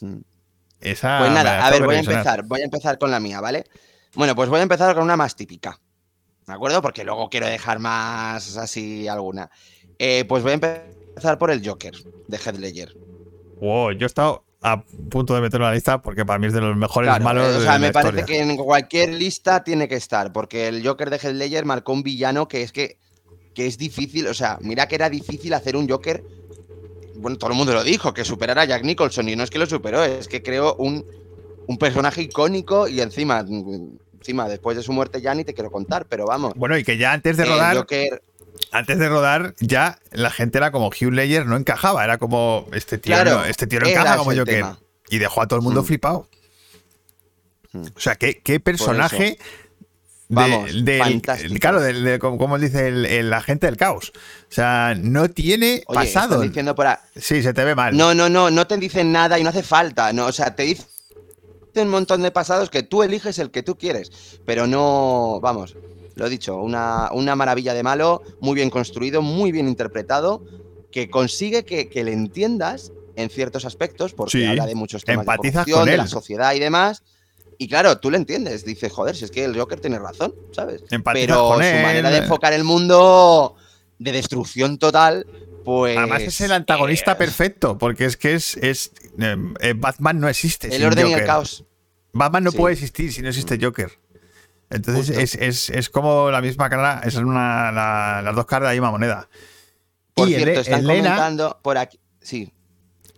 [0.00, 0.16] Mm.
[0.80, 2.44] Esa Pues nada, a ver, voy a empezar.
[2.44, 3.64] Voy a empezar con la mía, ¿vale?
[4.14, 5.78] Bueno, pues voy a empezar con una más típica.
[6.46, 6.80] ¿De acuerdo?
[6.80, 9.50] Porque luego quiero dejar más así alguna.
[9.98, 11.94] Eh, pues voy a empezar por el Joker
[12.26, 12.96] de Heath Ledger.
[13.60, 16.52] Wow, yo he estado a punto de meterlo en la lista porque para mí es
[16.52, 18.24] de los mejores Claro, malos eh, o de sea, la me parece historia.
[18.26, 22.02] que en cualquier lista tiene que estar, porque el Joker de Heath Ledger marcó un
[22.02, 22.98] villano que es que,
[23.54, 26.24] que es difícil, o sea, mira que era difícil hacer un Joker,
[27.18, 29.58] bueno, todo el mundo lo dijo, que superara a Jack Nicholson, y no es que
[29.58, 31.04] lo superó, es que creó un,
[31.66, 36.06] un personaje icónico y encima, encima, después de su muerte ya ni te quiero contar,
[36.06, 36.54] pero vamos.
[36.56, 38.22] Bueno, y que ya antes de el rodar, Joker,
[38.72, 42.98] antes de rodar, ya la gente era como Hugh Ledger, no encajaba, era como este
[42.98, 44.46] tío, Claro, no, este tío no encaja como Joker.
[44.46, 44.78] tema.
[45.10, 45.86] Y dejó a todo el mundo Hmm.
[45.86, 46.28] flipado.
[47.72, 47.82] Hmm.
[47.96, 49.38] O sea, qué, qué personaje.
[50.28, 51.54] De- Vamos, del- fantástico.
[51.58, 54.12] claro, del- de- como, dice el, el agente del caos.
[54.14, 56.34] O sea, no tiene oye, pasado.
[56.34, 56.86] están diciendo por
[57.16, 57.96] Sí, se te ve mal.
[57.96, 60.12] No, no, no, no te dicen nada y no hace falta.
[60.12, 60.86] No, o sea, te dicen
[61.76, 64.10] un montón de pasados que tú eliges el que tú quieres.
[64.44, 65.76] Pero no, vamos,
[66.16, 70.42] lo he dicho, una, una maravilla de malo, muy bien construido, muy bien interpretado,
[70.90, 75.24] que consigue que, que le entiendas en ciertos aspectos, porque Sí, habla de muchos temas
[75.26, 77.02] de, empatizas con de la sociedad y demás.
[77.60, 80.82] Y claro, tú le entiendes, dices, joder, si es que el Joker tiene razón, ¿sabes?
[80.90, 81.82] Empatizas Pero con su él.
[81.82, 83.56] manera de enfocar el mundo
[83.98, 85.26] de destrucción total,
[85.64, 85.98] pues...
[85.98, 90.28] Además es el antagonista eh, perfecto, porque es que es, es eh, eh, Batman no
[90.28, 90.68] existe.
[90.68, 91.64] El sin orden y el caos.
[92.12, 92.56] Batman no Sí.
[92.58, 93.90] puede existir si no existe Joker.
[94.70, 98.76] Entonces es, es- es como la misma cara, es una, la- las dos caras de
[98.76, 99.28] la misma moneda.
[100.14, 101.98] Por y cierto, Ele- están Elena, comentando por aquí.
[102.20, 102.52] Sí,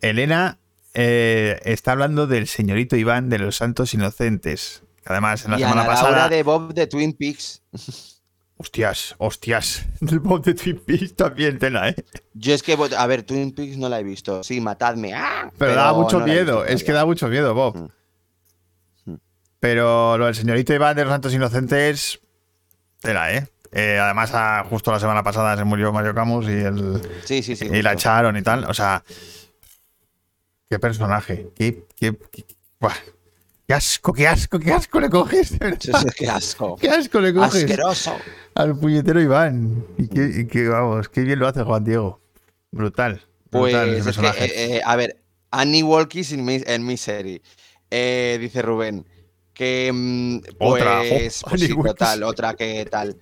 [0.01, 0.59] Elena
[0.95, 4.83] eh, está hablando del señorito Iván de los Santos Inocentes.
[5.03, 6.11] que Además, en la y semana Ana pasada.
[6.11, 7.63] Laura de Bob de Twin Peaks.
[8.57, 9.87] Hostias, hostias.
[10.07, 11.97] El Bob de Twin Peaks también tela, ¿eh?
[12.35, 14.43] Yo es que, a ver, Twin Peaks no la he visto.
[14.43, 15.15] Sí, matadme.
[15.15, 15.51] ¡ah!
[15.57, 17.75] Pero, da mucho no la miedo, es que da mucho miedo, Bob.
[19.07, 19.13] Mm.
[19.13, 19.17] Mm.
[19.61, 22.21] Pero lo del señorito Iván de los Santos Inocentes,
[23.01, 23.49] tela, ¿eh?
[23.73, 27.57] Eh, además, ah, justo la semana pasada se murió Mario Camus y, el, Sí, sí,
[27.57, 27.67] sí.
[27.67, 28.65] y la echaron y tal.
[28.65, 29.03] O sea,
[30.71, 31.49] qué personaje.
[31.55, 32.45] Qué, qué, qué-.
[33.67, 35.53] Qué asco, qué asco, qué asco le coges.
[36.17, 36.77] Qué asco.
[36.81, 38.17] Qué asco le coges Asqueroso.
[38.55, 39.85] al puñetero Iván.
[39.99, 42.21] Y que, y vamos, qué bien lo hace Juan Diego.
[42.73, 43.21] Brutal.
[43.51, 45.21] Pues brutal ese es que, eh, eh, a ver,
[45.53, 47.43] Annie Walkies en, mi- en Misery.
[47.91, 49.07] Eh, dice Rubén.
[49.53, 49.91] Que.
[49.93, 53.17] mm, Otra, Pues, jo, pues Annie sí, total, otra que tal.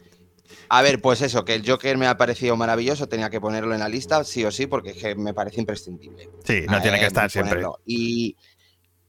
[0.71, 3.81] A ver, pues eso, que el Joker me ha parecido maravilloso, tenía que ponerlo en
[3.81, 6.29] la lista, sí o sí, porque es que me parece imprescindible.
[6.45, 7.63] sí, no tiene que estar siempre.
[7.87, 8.37] Y,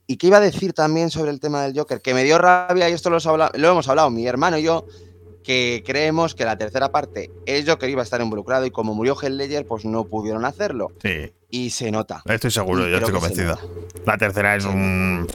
[0.07, 2.89] y qué iba a decir también sobre el tema del Joker, que me dio rabia,
[2.89, 4.85] y esto lo, hemos hablado- lo hemos hablado mi hermano y yo,
[5.43, 9.15] que creemos que la tercera parte, el Joker iba a estar involucrado y como murió
[9.21, 10.91] Heath Ledger, pues no pudieron hacerlo.
[11.01, 12.21] Sí, Y se nota.
[12.25, 13.59] estoy seguro, Y yo estoy se convencido.
[14.05, 15.27] La tercera es un.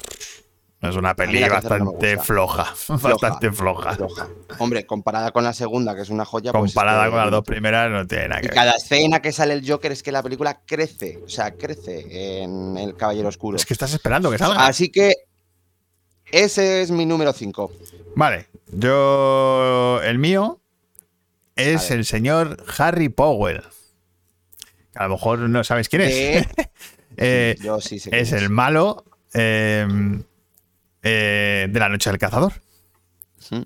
[0.88, 2.75] Es una peli no bastante floja.
[2.88, 3.94] Bastante floja.
[3.94, 4.29] Floja.
[4.59, 6.53] Hombre, comparada con la segunda, que es una joya.
[6.53, 8.55] pues es Comparada que- con las dos primeras, no tiene nada Y que ver.
[8.55, 12.77] cada escena que sale el Joker es que la película crece, o sea, crece en
[12.77, 13.57] El Caballero Oscuro.
[13.57, 14.66] Es que estás esperando que salga.
[14.66, 15.12] Así que
[16.31, 17.73] ese es mi número 5.
[18.16, 20.01] Vale, yo.
[20.03, 20.61] El mío
[21.57, 23.62] es el señor Harry Powell.
[24.97, 26.47] A lo mejor no sabes quién es.
[27.16, 29.87] Eh, Yo sí sé quién es el malo eh,
[31.04, 32.52] eh, de la noche del cazador.
[33.50, 33.64] Ujú.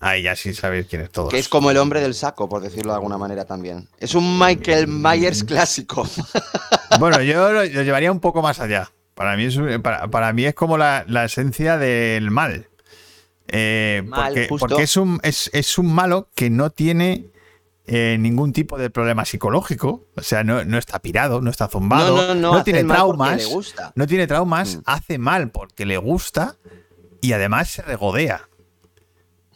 [0.00, 1.30] Ahí ya sí sabéis quién es todos.
[1.30, 3.88] Que es como el hombre del saco, por decirlo de alguna manera también.
[3.98, 6.06] Es un Michael Myers clásico.
[6.98, 8.92] Bueno, yo lo, lo llevaría un poco más allá.
[9.14, 12.68] Para mí es, para, para mí es como la, la esencia del mal.
[13.48, 17.31] Eh, Mal, porque porque es, un, es, es un malo que no tiene
[17.86, 20.06] eh, ningún tipo de problema psicológico.
[20.16, 23.48] O sea, no, no está pirado, no está zumbado, No, no, no, hace tiene traumas.
[23.94, 24.80] No tiene traumas, Mm.
[24.86, 26.56] hace mal porque le gusta
[27.20, 28.48] y además se regodea.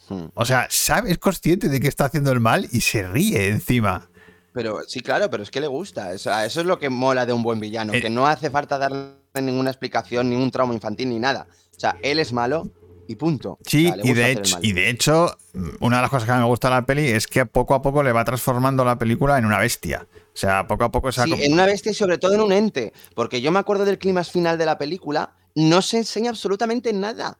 [0.09, 0.27] Hmm.
[0.35, 4.09] O sea, sabe, es consciente de que está haciendo el mal y se ríe encima.
[4.53, 6.13] Pero sí, claro, pero es que le gusta.
[6.13, 8.01] Eso es lo que mola de un buen villano, Eh.
[8.01, 9.11] que no hace falta darle
[9.41, 11.47] ninguna explicación, ningún trauma infantil ni nada.
[11.75, 12.71] O sea, él es malo
[13.07, 13.57] y punto.
[13.65, 15.37] Sí, O sea, y, de hecho, y de hecho,
[15.79, 18.03] una de las cosas que me gusta de la peli es que poco a poco
[18.03, 20.07] le va transformando la película en una bestia.
[20.13, 22.41] O sea, poco a poco se va Sí, en una bestia y sobre todo en
[22.41, 22.93] un ente.
[23.15, 27.39] Porque yo me acuerdo del clímax final de la película, no se enseña absolutamente nada.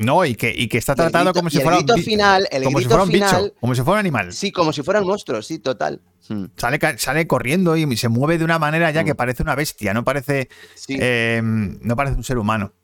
[0.00, 3.10] No, y que, y que está tratado como si fuera un como si fuera un
[3.10, 4.32] final, bicho, como si fuera un animal.
[4.32, 6.00] Sí, como si fuera un monstruo, sí, total.
[6.28, 9.16] Hmm, Sale, sale corriendo y se mueve de una manera ya que Mm.
[9.16, 12.74] parece una bestia, no parece, Sí, eh, no parece un ser humano.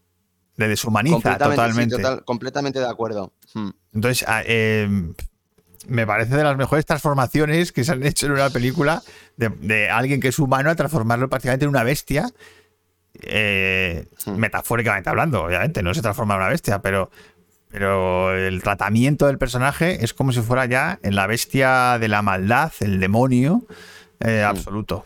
[0.57, 1.97] Le deshumaniza completamente, sí, totalmente.
[1.97, 3.33] total- completamente de acuerdo.
[3.55, 3.71] Hmm.
[3.93, 4.88] Entonces, ah, eh,
[5.88, 9.03] me parece de las mejores transformaciones que se han hecho en una película
[9.37, 12.31] de, de alguien que es humano a transformarlo prácticamente en una bestia.
[13.23, 14.37] eh, Hmm.
[14.37, 17.11] Metafóricamente hablando, obviamente, no se transforma en una bestia, pero,
[17.69, 22.23] pero el tratamiento del personaje es como si fuera ya en la bestia de la
[22.23, 23.62] maldad, el demonio
[24.21, 24.51] eh, Hmm.
[24.51, 25.05] absoluto.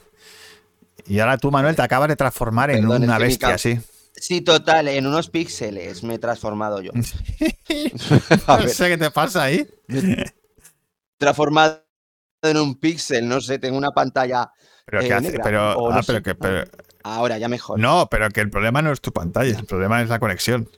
[1.06, 3.78] Y ahora tú, Manuel, te acabas de transformar en Perdón, una bestia, sí.
[4.20, 6.92] Sí, total, en unos píxeles me he transformado yo.
[8.48, 9.66] No sé qué te pasa ahí.
[11.18, 11.85] transformado
[12.42, 14.50] en un píxel, no sé, tengo una pantalla.
[14.87, 15.26] Pero, Eh, ¿qué hace?
[15.28, 16.22] negra, pero, o ah, no pero sé.
[16.22, 16.64] que, pero-
[17.04, 17.78] Ahora ya mejor.
[17.78, 20.68] no, pero que el problema no es tu pantalla, el problema es la conexión.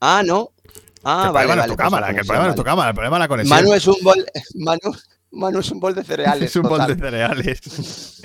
[0.00, 0.52] Ah, no.
[0.64, 0.70] Que
[1.04, 1.60] Ah, el vale, problema no vale.
[1.62, 3.28] es tu pues cámara, que el problema no es tu cámara, el problema es la
[3.28, 3.58] conexión.
[3.58, 4.24] Manu es un bol.
[4.54, 4.96] Manu,
[5.32, 6.42] Manu es un bol de cereales.
[6.50, 8.22] es un bol de cereales.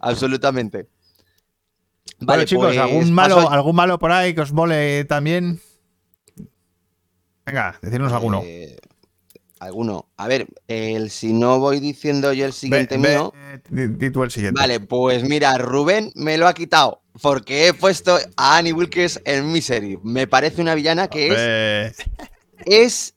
[0.00, 0.88] Absolutamente.
[2.20, 5.60] Bueno, Vale, chicos, pues, ¿algún, malo, paso- ¿algún malo por ahí que os mole también?
[7.46, 8.42] Venga, decirnos alguno.
[8.44, 8.76] eh,
[9.60, 10.08] alguno.
[10.16, 13.32] A ver, el, si no voy diciendo yo el siguiente ve, mío.
[13.36, 14.60] eh, di, di tú el siguiente.
[14.60, 19.50] Vale, pues mira, Rubén me lo ha quitado porque he puesto a Annie Wilkes en
[19.50, 19.98] Misery.
[20.02, 21.96] Me parece una villana que es,
[22.66, 23.14] es,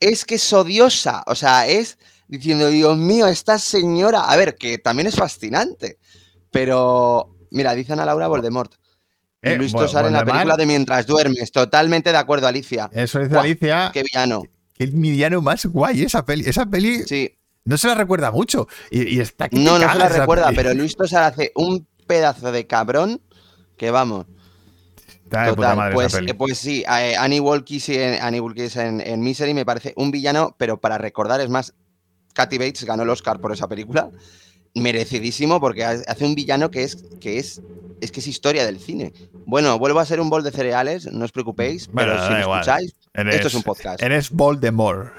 [0.00, 1.22] es que es odiosa.
[1.26, 4.22] O sea, es diciendo, Dios mío, esta señora.
[4.30, 5.98] A ver, que también es fascinante.
[6.50, 8.72] Pero, mira, dice Ana Laura Voldemort.
[9.42, 11.52] Eh, Luis Tosar en la película de Mientras duermes.
[11.52, 12.88] Totalmente de acuerdo, Alicia.
[12.92, 14.42] eso dice Alicia, Qué villano.
[14.78, 16.44] el mediano más guay esa peli.
[16.48, 17.36] Esa peli Sí.
[17.64, 18.66] no se la recuerda mucho.
[18.90, 20.56] Y, y está No, no se la recuerda, peli.
[20.56, 23.20] pero Luis Tosar hace un pedazo de cabrón
[23.76, 24.26] que vamos.
[25.30, 29.64] Total, pues, eh, pues sí, eh, Annie Wilkes, en, Annie Wilkes en, en Misery me
[29.64, 31.74] parece un villano, pero para recordar, es más,
[32.34, 34.10] Kathy Bates ganó el Oscar por esa película,
[34.74, 37.60] merecidísimo, porque ha- hace un villano que es, que es,
[38.00, 39.12] es que es historia del cine.
[39.46, 42.60] Bueno, vuelvo a ser un bol de cereales, no os preocupéis, Bueno, pero si igual.
[42.60, 44.02] escucháis, Eres- esto es un podcast.
[44.02, 45.12] Eres Voldemort.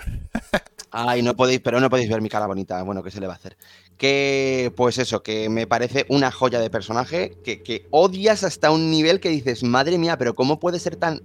[0.92, 2.82] Ay, no podéis, pero no podéis ver mi cara bonita.
[2.84, 3.58] Bueno, ¿qué se le va a hacer?
[3.98, 8.90] Que, pues eso, que me parece una joya de personaje que, que odias hasta un
[8.92, 11.22] nivel que dices, madre mía, pero ¿cómo puede ser tan,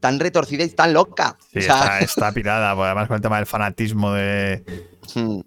[0.00, 1.36] tan retorcida y tan loca?
[1.52, 4.64] Sí, O sea, está, está pirada, pues, además con el tema del fanatismo de.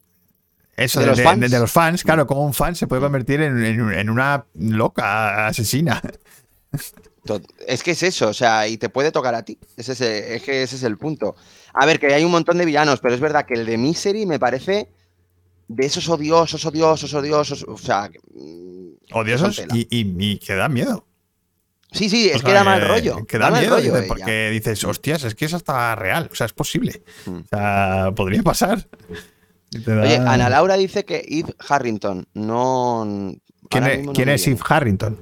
[0.80, 1.40] Eso, ¿De de, los fans?
[1.42, 4.46] de- de los fans, claro, como un fan se puede convertir en, en- en una
[4.56, 6.02] loca asesina.
[7.68, 9.58] es que es eso, o sea, y te puede tocar a ti.
[9.78, 11.36] Ese es, el- es que ese es el punto.
[11.74, 14.26] A ver, que hay un montón de villanos, pero es verdad que el de Misery
[14.26, 14.90] me parece
[15.68, 17.64] de esos odiosos, odiosos, odiosos.
[17.68, 18.80] O sea, mm,
[19.14, 21.06] Odiosos y, y- y que da miedo.
[21.92, 23.26] sí, sí, es O que sea, da mal rollo.
[23.26, 24.08] Que da, mal miedo, rollo dices, ella.
[24.08, 27.04] porque dices, hostias, es que es hasta real, o sea, es posible.
[27.26, 27.38] Hmm.
[27.40, 28.88] O sea, podría pasar.
[29.72, 33.34] Da- Oye, Ana Laura dice que Eve Harrington, no.
[33.70, 34.48] ¿Quién, es, no quién es.
[34.48, 35.22] Eve Harrington?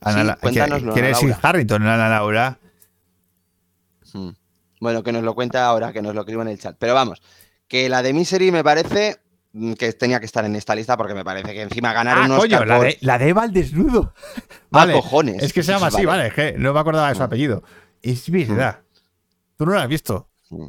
[0.00, 1.36] Ana Sí, La- cuéntanoslo, ¿Quién Ana es Eve.
[1.42, 2.58] Harrington, Ana Laura?
[4.12, 4.30] Hmm.
[4.80, 6.76] Bueno, que nos lo cuente ahora, que nos lo escriba en el chat.
[6.78, 7.20] Pero vamos,
[7.66, 9.16] que la de Misery me parece
[9.52, 12.24] mm, que tenía que estar en esta lista porque me parece que encima ganar Ah,
[12.26, 14.12] un Oscar coño, la de, la de Eva al desnudo.
[14.72, 15.42] Ah, Vale, cojones.
[15.42, 16.06] Es que se llama así, Vale.
[16.06, 17.24] vale, es que no me acordaba de su Mm.
[17.24, 17.62] apellido.
[18.02, 18.80] Es verdad.
[19.56, 20.28] ¿Tú no la has visto?
[20.50, 20.66] Hmm.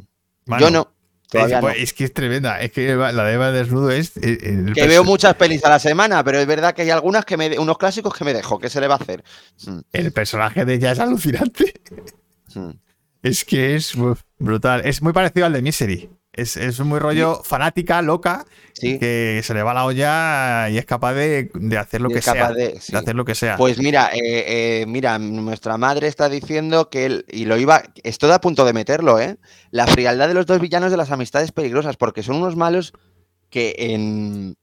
[0.58, 0.88] Yo no.
[1.30, 1.68] Todavía es, no.
[1.70, 2.60] es que es tremenda.
[2.60, 4.16] Es que la de Eva desnudo es.
[4.16, 7.36] el Que veo muchas pelis a la semana, pero es verdad que hay algunas que
[7.36, 9.22] me unos clásicos que me dejo, ¿qué se le va a hacer?
[9.66, 11.74] Hmm, El personaje de ella es alucinante.
[12.54, 12.70] hmm.
[13.22, 13.94] Es que es
[14.38, 14.82] brutal.
[14.84, 16.08] Es muy parecido al de Misery.
[16.40, 18.98] Es, es muy rollo fanática, loca, Sí.
[19.00, 22.22] que se le va la olla y es capaz de, de hacer lo Y que
[22.22, 22.52] sea.
[22.52, 22.92] de- sí.
[22.92, 23.56] de hacer lo que sea.
[23.56, 28.30] Pues mira, eh, eh, mira, nuestra madre está diciendo que él, y lo iba, estoy
[28.30, 29.36] a punto de meterlo, ¿eh?
[29.72, 32.92] La frialdad de los dos villanos de las amistades peligrosas, porque son unos malos
[33.50, 34.54] que en,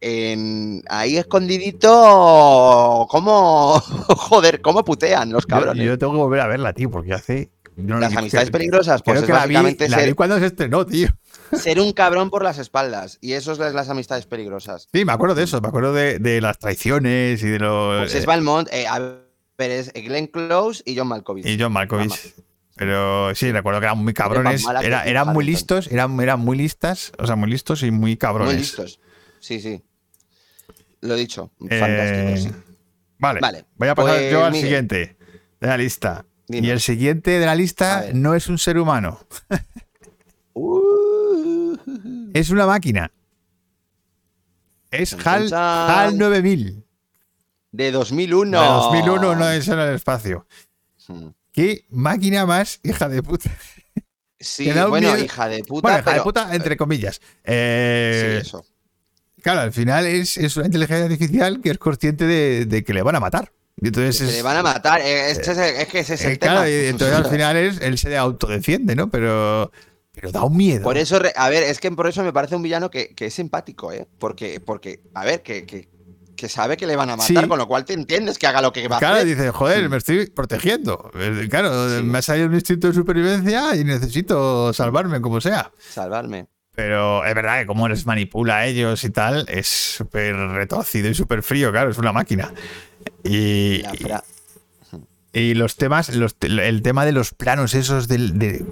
[0.00, 5.84] en ahí escondidito, ¿cómo, joder, cómo putean los cabrones?
[5.84, 7.50] Yo, tengo que volver a verla, tío, porque hace.
[7.76, 9.54] no las amistades creo- peligrosas, pues Creo es que la vi,
[9.88, 11.08] la vi ser, cuando se estrenó, tío.
[11.56, 14.88] Ser un cabrón por las espaldas, y eso es las, las amistades peligrosas.
[14.92, 15.60] Sí, me acuerdo de eso.
[15.60, 17.98] Me acuerdo de, de las traiciones y de los.
[18.02, 18.98] Pues es Valmont, eh, a
[19.58, 21.46] ver, es Glenn Close y John Malkovich.
[21.46, 22.34] y John Malkovich.
[22.76, 24.64] Pero sí, recuerdo que eran muy cabrones.
[24.82, 28.52] Era- eran muy listos, eran, eran muy listas, o sea, muy listos y muy cabrones.
[28.54, 28.98] Muy listos.
[29.38, 29.80] Sí, sí.
[31.00, 31.50] Lo he dicho.
[31.70, 32.62] Eh, Fantástico, sí.
[33.18, 34.64] Vale, Vale, voy a pasar pues, yo al mire.
[34.64, 35.16] siguiente
[35.60, 36.24] de la lista.
[36.48, 39.20] Y el siguiente de la lista no es un ser humano,
[40.56, 40.80] Uh,
[42.34, 43.10] es una máquina.
[44.90, 45.52] Es HAL.
[45.52, 46.84] HAL 9000.
[47.72, 48.60] de 2001.
[48.60, 50.46] De 2001 no es en el espacio.
[51.52, 53.50] ¿Qué máquina más hija de puta?
[54.38, 55.24] Sí, Que bueno, miedo.
[55.24, 55.82] hija de puta.
[55.82, 57.16] Bueno, hija de puta, entre comillas.
[57.16, 58.64] Sí, Eh, eso.
[59.42, 63.02] claro, al final es, es una inteligencia artificial que es consciente de, de que le
[63.02, 63.52] van a matar.
[63.80, 65.00] Y entonces Se es, le van a matar.
[65.00, 66.70] eh, Es, que ese- es que ese es eh, el claro, tema.
[66.70, 69.10] y entonces al final es, él se autodefiende, ¿no?
[69.10, 69.72] Pero,
[70.14, 70.82] pero da un miedo.
[70.82, 73.38] Por eso, a ver, es que por eso me parece un villano que, que es
[73.38, 74.06] empático, ¿eh?
[74.18, 75.88] Porque, porque a ver, que, que,
[76.36, 77.48] que sabe que le van a matar, Sí.
[77.48, 79.26] con lo cual te entiendes que haga lo que va a Claro, hacer.
[79.28, 81.10] dice, joder, me estoy protegiendo.
[81.14, 82.02] Eh, Claro, Sí.
[82.04, 85.70] me ha salido un instinto de supervivencia y necesito salvarme como sea.
[85.78, 86.46] Salvarme.
[86.76, 91.14] Pero es verdad que como les manipula a ellos y tal, es súper retorcido y
[91.14, 92.52] súper frío, claro, es una máquina.
[93.22, 93.82] Y,
[95.32, 98.64] y los temas, los el tema de los planos esos del, de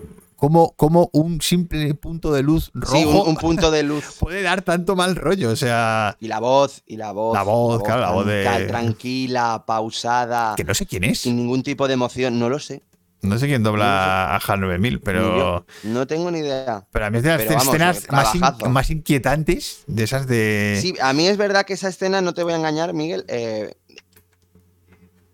[0.42, 4.04] cómo, cómo un simple punto de luz rojo Sí, un, un punto de luz.
[4.18, 5.50] puede dar tanto mal rollo.
[5.50, 7.32] O sea, Y la voz, y la voz.
[7.32, 11.20] La voz, claro, la voz de- Tranquila, pausada, que no sé quién es.
[11.20, 12.82] sin ningún tipo de emoción, no lo sé.
[13.20, 15.64] No sé quién dobla a HAL 9000, Ni pero.
[15.84, 16.84] No tengo ni idea.
[16.90, 18.68] pero a mí es de las Pero escenas más, in- trabajazo.
[18.68, 20.76] más inquietantes, de esas de...
[20.82, 23.74] Sí, a mí es verdad que esa escena, no te voy a engañar, Miguel, eh,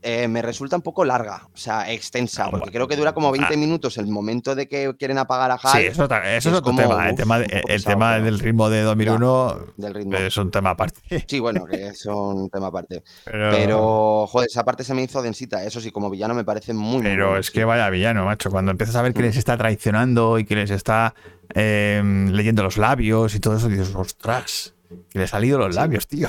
[0.01, 2.73] eh, me resulta un poco larga, o sea, extensa, Ah, porque bueno.
[2.73, 3.57] creo que dura como 20 Ah.
[3.57, 6.53] minutos el momento de que quieren apagar a Sí, Hal eso, ta- eso es es
[6.53, 7.07] otro como, tema.
[7.09, 9.95] El uf, tema, de- un poco el pesado, tema pero- del ritmo de 2001 del
[9.95, 10.17] ritmo.
[10.17, 11.01] es un tema aparte.
[11.27, 13.03] Sí, bueno, que es un tema aparte.
[13.25, 15.65] Pero, Pero, joder, esa parte se me hizo densita.
[15.65, 17.53] Eso sí, como villano me parece muy, pero es sí.
[17.53, 18.51] que vaya villano, macho.
[18.51, 19.25] Cuando empiezas a ver que Mm.
[19.27, 21.15] les está traicionando y que les está
[21.55, 24.75] eh, leyendo los labios y todo eso, dices, ostras,
[25.11, 25.81] que le han salido los Sí.
[25.81, 26.29] labios, tío.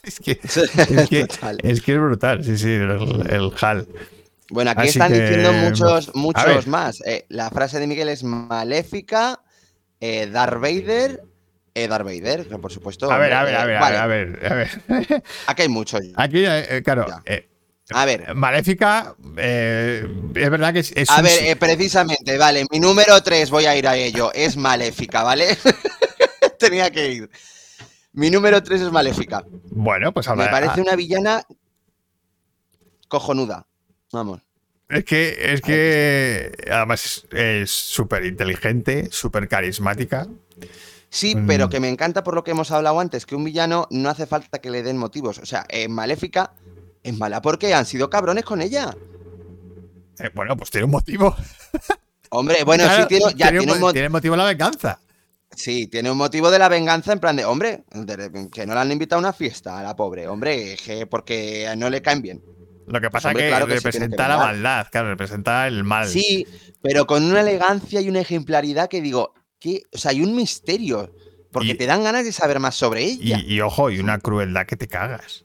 [0.04, 1.26] Es que, es que,
[1.62, 3.86] es que es brutal, sí, sí, el, el HAL.
[4.50, 7.00] Bueno, aquí Así están que, diciendo muchos, muchos más.
[7.06, 9.40] Eh, la frase de Miguel es maléfica,
[10.00, 11.22] eh, Darth Vader,
[11.74, 13.10] eh, Darth Vader, por supuesto.
[13.12, 14.42] A ver, a ver, a eh, ver, a ver, a ver,
[14.88, 15.22] a ver.
[15.46, 16.00] Aquí hay muchos.
[16.16, 17.06] Aquí, eh, claro,
[17.92, 23.22] A ver, Maléfica, es verdad que es, es a un- ver, precisamente, vale, mi número
[23.22, 25.56] 3, voy a ir a ello, es maléfica, ¿vale?
[26.58, 27.30] Tenía que ir.
[28.12, 29.44] Mi número 3 es maléfica.
[29.70, 30.44] bueno, pues habla.
[30.44, 31.42] Me parece una villana
[33.08, 33.66] cojonuda.
[34.12, 34.40] Vamos.
[34.88, 40.26] Es que, es que además es súper inteligente, súper carismática.
[41.08, 41.46] Sí, Mm.
[41.46, 44.26] pero que me encanta por lo que hemos hablado antes, que un villano no hace
[44.26, 45.38] falta que le den motivos.
[45.38, 46.52] O sea, en Maléfica
[47.02, 48.94] es mala porque han sido cabrones con ella.
[50.18, 51.34] Eh, bueno, pues tiene un motivo.
[52.30, 55.00] Hombre, bueno, Claro, sí tiene, ya tiene, tiene un, mo- tiene motivo la venganza.
[55.54, 57.84] Sí, tiene un motivo de la venganza en plan de, hombre,
[58.52, 61.90] que no le han invitado a una fiesta a la pobre, hombre, que porque no
[61.90, 62.42] le caen bien.
[62.86, 66.08] Lo que pasa Hombre, es que claro representa que la maldad, claro, representa el mal.
[66.08, 66.46] Sí,
[66.82, 71.14] pero con una elegancia y una ejemplaridad que digo, que, o sea, hay un misterio,
[71.52, 73.38] porque Y- te dan ganas de saber más sobre ella.
[73.38, 75.44] Y, y ojo, y una crueldad que te cagas.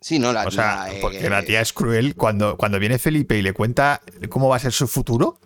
[0.00, 2.14] sí, no, la, O sea, la, eh, porque la tía es cruel.
[2.14, 5.40] Cuando, cuando viene Felipe y le cuenta cómo va a ser su futuro,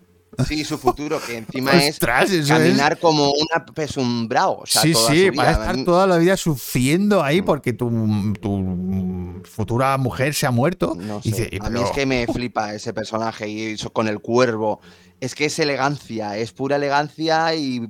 [0.48, 2.48] Sí, su futuro, que encima es ostras, es.
[2.48, 4.60] caminar como una pesumbrao.
[4.62, 5.52] O sea, sí, toda sí, su va a vida.
[5.52, 7.44] estar toda la vida sufriendo ahí Mm.
[7.44, 10.94] porque tu, tu futura mujer se ha muerto.
[10.98, 14.20] No Y dice, a mí es que me flipa ese personaje y eso con el
[14.20, 14.80] cuervo.
[15.20, 17.86] Es que es elegancia, es pura elegancia y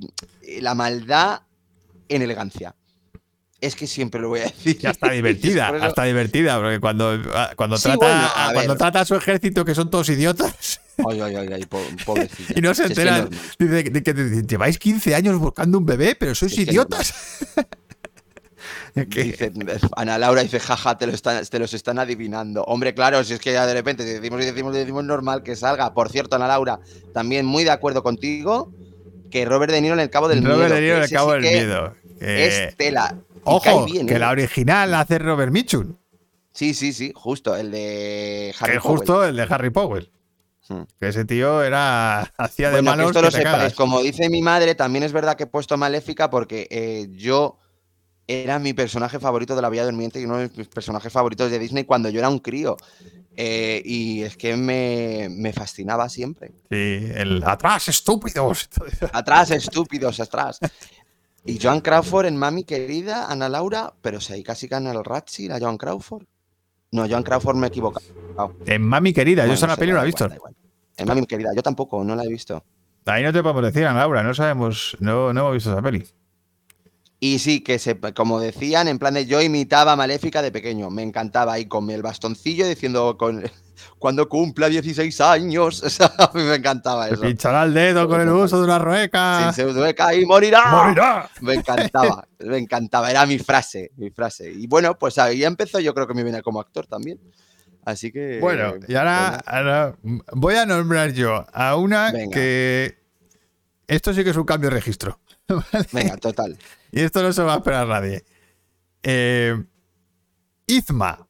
[0.59, 1.41] la maldad
[2.09, 2.75] en elegancia.
[3.61, 4.77] Es que siempre lo voy a decir.
[4.77, 7.17] Ya está divertida, Por eso- hasta divertida, porque cuando,
[7.55, 8.77] cuando, Sí, trata, bueno, a cuando ver.
[8.77, 12.53] trata a su ejército que son todos idiotas Ay, ay, ay, ay, po- pobrecilla.
[12.55, 16.35] y no se enteran, dice que, que- que lleváis 15 años buscando un bebé, pero
[16.35, 17.13] sois Es idiotas.
[18.95, 19.51] Dice,
[19.95, 22.63] Ana Laura dice, jaja, te, lo están, te los están adivinando.
[22.65, 25.55] Hombre, claro, si es que ya de repente decimos y decimos y decimos normal que
[25.55, 25.93] salga.
[25.95, 26.79] Por cierto, Ana Laura,
[27.11, 28.71] también muy de acuerdo contigo
[29.31, 30.75] que Robert De Niro en el Cabo del Robert Miedo.
[30.75, 31.95] De Niro que en el ese Cabo sí del que Miedo.
[32.19, 33.15] que- Es tela.
[33.43, 34.19] ojo, bien, que ¿eh?
[34.19, 35.95] la original la hace Robert Mitchum,
[36.51, 38.97] Sí, sí, sí, justo, el de Harry que Powell.
[38.99, 40.11] justo el de Harry Powell.
[40.69, 40.83] Hmm.
[40.99, 43.55] Que ese tío era hacía de Bueno, que malos esto que lo te sepáis.
[43.57, 43.73] cagas.
[43.75, 47.57] Como dice mi madre, también es verdad que he puesto Maléfica porque eh, yo
[48.27, 51.59] era mi personaje favorito de la Villa Durmiente y uno de mis personajes favoritos de
[51.59, 52.77] Disney cuando yo era un crío.
[53.35, 56.51] Eh, y es que me, me fascinaba siempre.
[56.69, 58.69] Sí, el atrás, estúpidos.
[59.11, 60.59] Atrás, estúpidos, atrás.
[61.43, 65.47] Y Joan Crawford en Mami Querida, Ana Laura, pero si ahí casi gana el Ratzi,
[65.47, 66.23] la Joan Crawford.
[66.91, 68.05] No, Joan Crawford me he equivocado.
[68.67, 70.25] En Mami querida, yo esa no la peli no la he visto.
[70.31, 70.55] igual.
[70.97, 72.63] En Mami Querida, yo tampoco, no la he visto.
[73.05, 76.05] Ahí no te podemos decir, Ana Laura, no sabemos, no, no hemos visto esa peli.
[77.19, 80.89] Y sí, que se, como decían, en plan de yo imitaba a Maléfica de pequeño,
[80.89, 83.41] me encantaba ahí con el bastoncillo diciendo con
[83.97, 85.81] cuando cumpla 16 años.
[85.85, 87.21] O sea, a mí me encantaba eso.
[87.21, 89.41] pinchará el dedo con el uso de una rueca.
[89.41, 90.65] Sin pseudoeca y morirá.
[90.69, 91.29] ¡Morirá!
[91.39, 93.09] Me encantaba, me encantaba.
[93.09, 94.51] Era mi frase, mi frase.
[94.51, 97.19] Y bueno, pues ahí empezó yo creo que me viene como actor también.
[97.85, 98.39] Así que...
[98.39, 102.33] Bueno, y ahora, ahora voy a nombrar yo a una Venga.
[102.33, 102.97] que.
[103.87, 105.19] Esto sí que es un cambio de registro.
[105.91, 106.57] venga, total.
[106.91, 108.23] Y esto no se va a esperar nadie.
[109.03, 109.61] Eh,
[110.65, 111.27] Izma.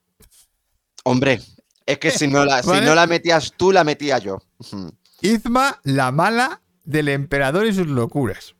[1.03, 1.41] Hombre,
[1.85, 4.37] es que si no, la, si no la metías tú, la metía yo.
[5.21, 8.55] Izma, la mala del emperador y sus locuras.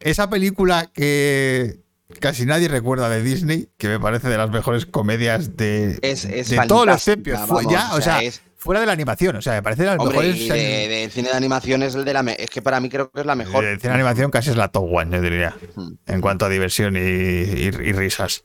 [0.00, 1.80] Esa película que
[2.20, 6.48] casi nadie recuerda de Disney, que me parece de las mejores comedias de, Es- es
[6.50, 7.66] de todos los tiempos.
[7.70, 9.36] Ya, o sea, es- fuera de la animación.
[9.36, 10.36] O sea, me parece de las Hombre, mejores.
[10.40, 12.20] y de, de cine de animación es el de la...
[12.32, 13.64] Es que para mí creo que es la mejor.
[13.64, 15.54] de cine de animación casi es la top one, yo diría.
[15.76, 15.92] Hmm.
[16.06, 18.44] En cuanto a diversión y, y- y risas.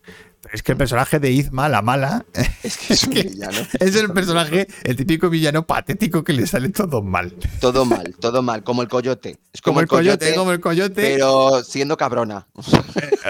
[0.51, 2.25] Es que el personaje de Izma, la mala,
[2.63, 3.57] Es que es un que- villano.
[3.79, 7.33] es el personaje, el típico villano patético que le sale todo mal.
[7.59, 8.63] Todo mal, todo mal.
[8.63, 9.37] Como el coyote.
[9.53, 10.93] Es Como, el coyote, como el coyote.
[11.01, 12.47] pero siendo cabrona.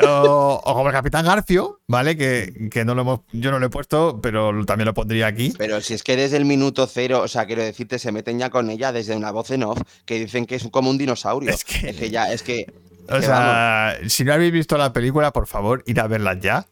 [0.03, 2.15] o, o como el Capitán Garfio, ¿vale?
[2.17, 5.53] Que, que no lo hemos, yo no lo he puesto, pero también lo pondría aquí.
[5.57, 8.49] Pero si es que desde el minuto cero, o sea, quiero decirte, se meten ya
[8.49, 11.49] con ella desde una voz en off que dicen que es como un dinosaurio.
[11.51, 12.71] Es que- ya, es que.
[13.09, 16.65] O sea, si no habéis visto la película, por favor, ir a verla ya.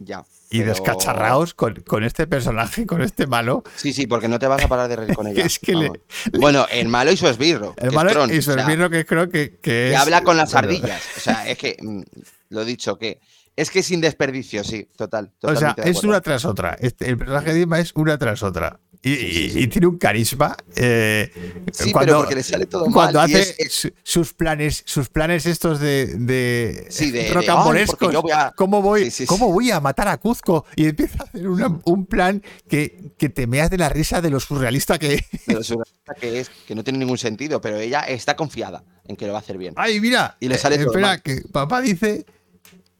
[0.00, 0.24] Ya.
[0.50, 3.64] Y pero- descacharraos con, con este personaje, con este malo.
[3.76, 5.44] Sí, sí, porque no te vas a parar de reír con ella.
[5.44, 5.90] Es que le-.
[6.38, 7.74] Bueno, el malo y su esbirro.
[7.76, 9.92] El que es malo Tron, y su o sea, esbirro que creo que, que que
[9.92, 9.96] es.
[9.98, 11.02] habla con las bueno, ardillas.
[11.16, 11.76] O sea, es que.
[11.80, 12.02] mm,
[12.50, 13.20] Lo he dicho, que.
[13.56, 15.30] Es que sin desperdicio, sí, total.
[15.42, 16.76] O sea, de es una tras otra.
[16.80, 18.80] Este- el personaje de Isma es una tras otra.
[19.04, 20.56] Y, y- y tiene un carisma.
[20.76, 21.30] eh,
[21.72, 23.26] Sí, cuando, pero porque le sale todo cuando mal.
[23.30, 27.32] hace es- es- su- sus planes, sus planes estos de, de Sí, de- de, "Ay,
[27.32, 27.98] rocambolescos.
[27.98, 28.52] porque yo voy a-".
[28.56, 29.04] ¿Cómo voy?
[29.04, 29.26] Sí, sí, sí.
[29.26, 30.64] ¿Cómo voy a matar a Cuzco?
[30.76, 34.30] Y empieza a hacer una- un plan que, que te meas de la risa de
[34.30, 35.24] lo surrealista que.
[35.46, 39.16] de lo surrealista que es, que no tiene ningún sentido, pero ella está confiada en
[39.16, 39.74] que lo va a hacer bien.
[39.76, 40.36] Ay, mira.
[40.40, 41.22] Y le sale eh, todo Espera, mal.
[41.22, 42.24] que papá dice.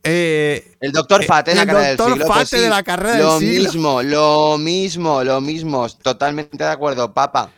[0.05, 2.27] Eh, El doctor Eh, Fate en la el carrera del siglo.
[2.27, 3.65] pues Fate de la carrera lo del siglo.
[3.73, 5.89] mismo, lo mismo, lo mismo.
[5.89, 7.51] Totalmente de acuerdo, papa.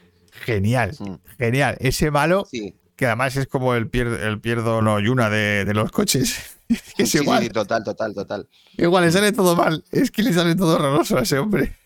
[0.44, 1.14] genial, Mm.
[1.38, 1.76] genial.
[1.80, 2.47] Ese malo.
[2.51, 6.57] Sí, que además es como el, pier, el pierdo no yuna de, de los coches.
[6.99, 7.42] es sí, igual.
[7.42, 8.49] sí, total, total, total.
[8.76, 9.84] Igual le sale todo mal.
[9.92, 11.76] Es que le sale todo horroroso a ese hombre.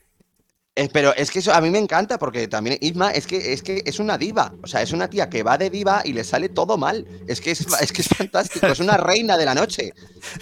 [0.92, 3.82] Pero es que eso a mí me encanta porque también Isma es que, es que
[3.84, 4.54] es una diva.
[4.62, 7.06] O sea, es una tía que va de diva y le sale todo mal.
[7.26, 8.66] Es que es, es que es fantástico.
[8.66, 9.92] Es una reina de la noche.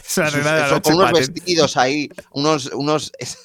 [0.05, 3.11] Es una reina de la noche con unos vestidos ahí, unos, unos.
[3.19, 3.39] Es,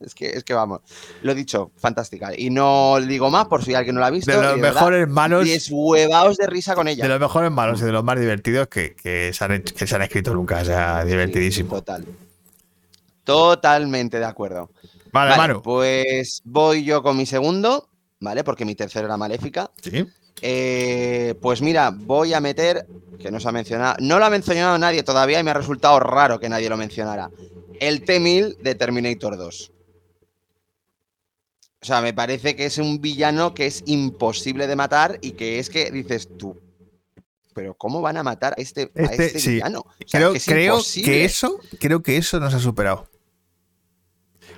[0.00, 0.80] es que, es que vamos,
[1.22, 2.30] lo he dicho, fantástica.
[2.36, 4.30] Y no digo más por si alguien no la ha visto.
[4.30, 5.44] De los y verdad, mejores malos.
[5.44, 7.02] Deshuevaos de risa con ella.
[7.04, 9.94] De los mejores malos y de los más divertidos que, que se, han, que se
[9.94, 10.60] han escrito nunca.
[10.60, 11.68] O sea, Sí, divertidísimo.
[11.70, 12.06] total.
[13.24, 14.70] Totalmente de acuerdo.
[15.12, 15.62] Vale, Vale, Manu.
[15.62, 17.88] pues voy yo con mi segundo,
[18.20, 18.44] ¿vale?
[18.44, 19.70] Porque mi tercero era maléfica.
[19.82, 20.04] Sí.
[20.42, 22.86] Eh, pues mira, voy a meter,
[23.18, 25.98] que no se ha mencionado, no lo ha mencionado nadie todavía y me ha resultado
[26.00, 27.30] raro que nadie lo mencionara.
[27.80, 29.72] El T-1000 de Terminator 2.
[31.80, 35.58] O sea, me parece que es un villano que es imposible de matar y que
[35.60, 36.60] es que dices tú,
[37.54, 39.50] pero ¿cómo van a matar a este, a Este, este sí.
[39.54, 39.80] villano?
[39.80, 43.08] O sea, Creo, que es creo que eso, creo que eso nos ha superado.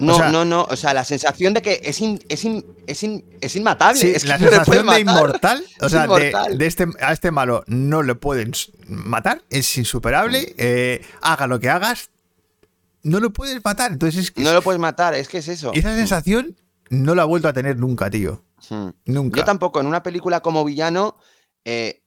[0.00, 0.64] No, o sea- no, no.
[0.70, 4.00] O sea, la sensación de que es, in- es, in- es, in- es inmatable.
[4.00, 6.58] Sí, es que la no sensación de inmortal, o sea, de, inmortal.
[6.58, 8.52] de este, a este malo no le pueden
[8.86, 12.10] matar, es insuperable, eh, haga lo que hagas,
[13.02, 13.92] no lo puedes matar.
[13.92, 15.70] Entonces, es que No lo puedes matar, es que es eso.
[15.74, 16.56] esa sensación
[16.88, 18.42] no la he vuelto a tener nunca, tío.
[18.68, 18.88] Hmm.
[19.06, 19.38] Nunca.
[19.38, 21.16] Yo tampoco, en una película como villano,
[21.64, 21.99] eh,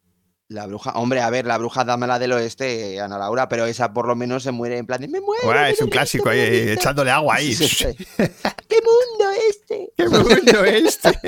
[0.49, 3.91] la bruja, hombre, a ver, la bruja Dámela del Oeste, eh, Ana Laura, pero esa
[3.93, 5.65] por lo menos se muere en plan de me muero.
[5.65, 6.71] Es un clásico ahí, quito".
[6.73, 7.53] echándole agua ahí.
[7.55, 8.05] Sí, sí, sí.
[8.17, 9.89] ¡Qué mundo este!
[9.97, 11.19] ¡Qué mundo este!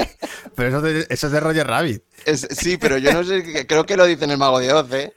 [0.55, 2.03] Pero eso, de- eso es de Roger Rabbit.
[2.26, 4.91] Es- sí, pero yo no sé, creo que lo dice en el Mago de Oz,
[4.93, 5.13] ¿eh?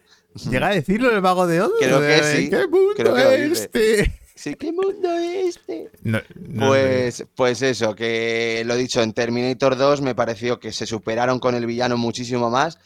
[0.51, 1.73] ¿Llega a decirlo el mago de Oz?
[1.81, 4.21] Creo que De- sí, ¿Qué mundo creo que este?
[4.37, 5.91] Sí, ¿qué mundo este?
[6.03, 6.21] No.
[6.69, 11.57] Pues, pues eso, que lo dicho, en Terminator 2 me pareció que se superaron con
[11.57, 12.79] el villano muchísimo más.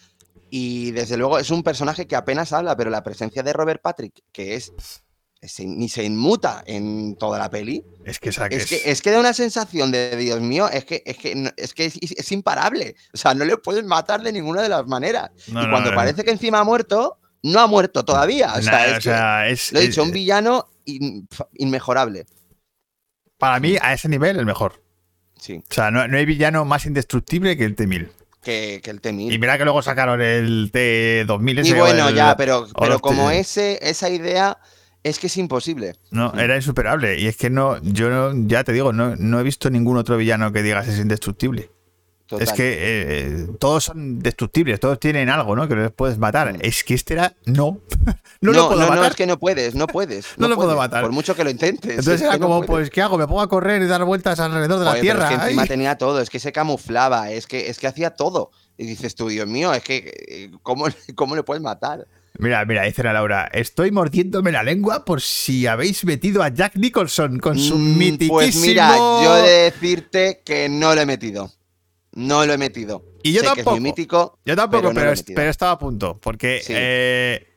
[0.55, 4.21] Y desde luego es un personaje que apenas habla, pero la presencia de Robert Patrick,
[4.33, 4.71] que es.
[5.41, 7.83] se- ni se inmuta en toda la peli.
[8.05, 11.17] es que Es que, es que da una sensación de Dios mío, es que es,
[11.17, 12.95] que, es, que es, es imparable.
[13.15, 15.31] O sea, no le pueden matar de ninguna de las maneras.
[15.49, 15.97] No, y cuando no.
[15.97, 18.53] parece que encima ha muerto, no ha muerto todavía.
[18.55, 22.27] O sea, Nah, es o que- sea, es- lo he dicho, un villano in- inmejorable.
[23.39, 24.85] para mí, a ese nivel, el mejor.
[25.41, 28.11] Sí, O sea, no, no hay villano más indestructible que el T-1000.
[28.43, 29.33] Que, que el T-1000.
[29.33, 31.71] Y mira que luego sacaron el T2000 ese.
[31.71, 34.59] Y bueno, el- ya, pero, pero como ese, esa idea
[35.05, 35.97] Es que es imposible.
[36.13, 37.19] No, era insuperable.
[37.19, 40.17] Y es que no, yo no, ya te digo, no, no he visto ningún otro
[40.17, 41.71] villano que digas es indestructible.
[42.33, 42.49] Total.
[42.49, 45.69] Es que eh, todos son destructibles, todos tienen algo, ¿no?
[45.69, 46.55] Que les puedes matar.
[46.55, 46.61] Mm.
[46.63, 47.83] Es que este era, no.
[48.07, 49.11] no, No, lo puedo no, no, matar.
[49.11, 50.27] es que no puedes, no puedes.
[50.39, 51.03] No lo puedo matar.
[51.03, 51.91] Por mucho que lo intentes.
[51.91, 53.19] Entonces es era no como, pues, ¿qué hago?
[53.19, 55.31] Me pongo a correr y dar vueltas alrededor de la tierra.
[55.31, 58.51] Es que encima tenía todo, es que se camuflaba, es que, es que hacía todo.
[58.79, 62.07] Y dices tú, Dios mío, es que, eh, ¿cómo, cómo le puedes matar?
[62.39, 66.77] Mira, mira, dice la Laura, estoy mordiéndome la lengua por si habéis metido a Jack
[66.77, 68.33] Nicholson con su Mm, mitiquísimo...
[68.33, 71.53] Pues mira, yo he de decirte que no lo he metido.
[72.15, 73.05] No lo he metido.
[73.23, 73.71] Y yo Sé que es tampoco.
[73.77, 74.39] muy mítico.
[74.45, 75.37] Yo tampoco, pero no pero, metido.
[75.37, 76.19] pero estaba a punto.
[76.21, 76.73] Porque Sí.
[76.77, 77.49] eh,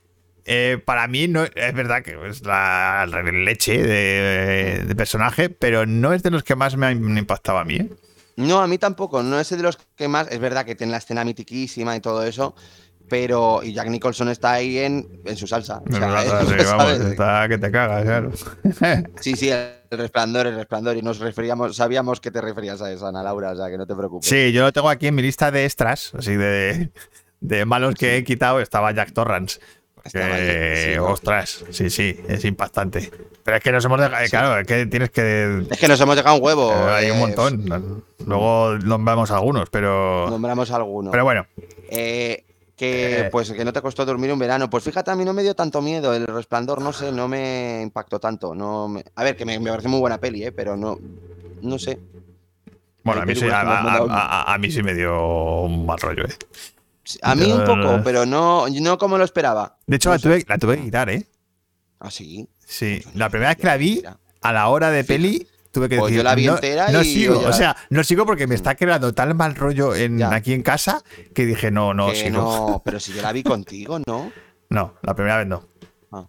[0.46, 6.14] eh, para mí no es verdad que es la leche de, de personaje, pero no
[6.14, 7.76] es de los que más me han impactado a mí.
[7.78, 7.90] ¿eh?
[8.38, 9.24] No, a mí tampoco.
[9.24, 10.28] No es de los que más.
[10.30, 12.56] Es verdad que tiene la escena mitiquísima y todo eso.
[13.10, 13.62] Pero.
[13.64, 15.82] Y Jack Nicholson está ahí en, en su salsa.
[15.88, 16.66] o sea, Sí, ¿sabes?
[16.72, 18.32] vamos, está que te cagas, claro.
[19.22, 20.98] Sí, sí, el resplandor, el resplandor.
[20.98, 23.86] Y nos referíamos, sabíamos que te referías a esa, Ana Laura, o sea que no
[23.86, 24.28] te preocupes.
[24.30, 26.90] Sí, yo lo tengo aquí en mi lista de extras, así de,
[27.40, 29.60] de malos que he quitado, estaba Jack Torrance.
[30.06, 30.20] Sí,
[30.98, 31.06] ¿no?
[31.08, 33.10] ostras, sí, sí, es impactante.
[33.44, 35.66] Pero es que nos hemos dejado, eh, claro, es que tienes que...
[35.72, 36.72] Es que nos hemos dejado un huevo.
[36.72, 38.04] eh, hay un montón.
[38.24, 40.28] Luego nombramos algunos, pero...
[40.30, 41.10] Nombramos alguno.
[41.10, 41.48] Pero bueno,
[41.90, 42.45] Eh,
[42.76, 43.30] que Eh.
[43.32, 44.70] pues que no te costó dormir un verano.
[44.70, 46.14] Pues fíjate, a mí no me dio tanto miedo.
[46.14, 48.54] El resplandor, no sé, no me impactó tanto.
[48.54, 50.52] No me- A ver, que me, me parece muy buena peli, ¿eh?
[50.52, 50.98] pero no.
[51.62, 52.00] No sé.
[53.04, 56.34] bueno, a mí, sí, a, mí sí me dio un mal rollo, ¿eh?
[57.22, 59.78] A mí un poco, pero no, no como lo esperaba.
[59.86, 61.26] De hecho, No la tuve, la tuve que quitar, ¿eh?
[62.00, 62.48] Ah, sí.
[62.66, 64.04] Sí, la primera vez que la vi,
[64.42, 66.18] a la hora de peli, tuve que Pues decir.
[66.18, 68.76] yo la vi no, entera no y sigo, o sea, no sigo porque me está
[68.76, 70.34] creando tal mal rollo en, Ya.
[70.34, 71.04] aquí en casa
[71.34, 72.38] que dije, no, no Que sigo.
[72.42, 74.32] no, pero si yo la vi contigo, ¿no?
[74.70, 75.68] No, la primera vez no.
[76.12, 76.26] Ah.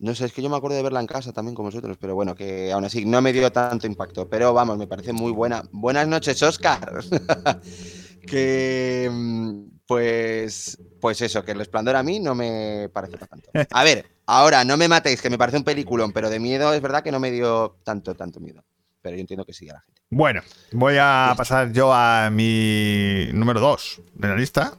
[0.00, 2.14] No sé, es que yo me acuerdo de verla en casa también con vosotros, pero
[2.14, 4.28] bueno, que aún así no me dio tanto impacto.
[4.28, 5.62] Pero vamos, me parece muy buena.
[5.72, 7.00] Buenas noches, Oscar.
[8.26, 13.50] que mm, pues, pues eso, que el resplandor a mí no me parece tanto.
[13.70, 16.80] A ver, ahora no me matéis, que me parece un peliculón, pero de miedo es
[16.82, 18.64] verdad que no me dio tanto, tanto miedo.
[19.06, 20.02] Pero yo entiendo que sí a la gente.
[20.10, 20.42] Bueno,
[20.72, 24.76] voy a pasar yo a mi número 2 de la lista.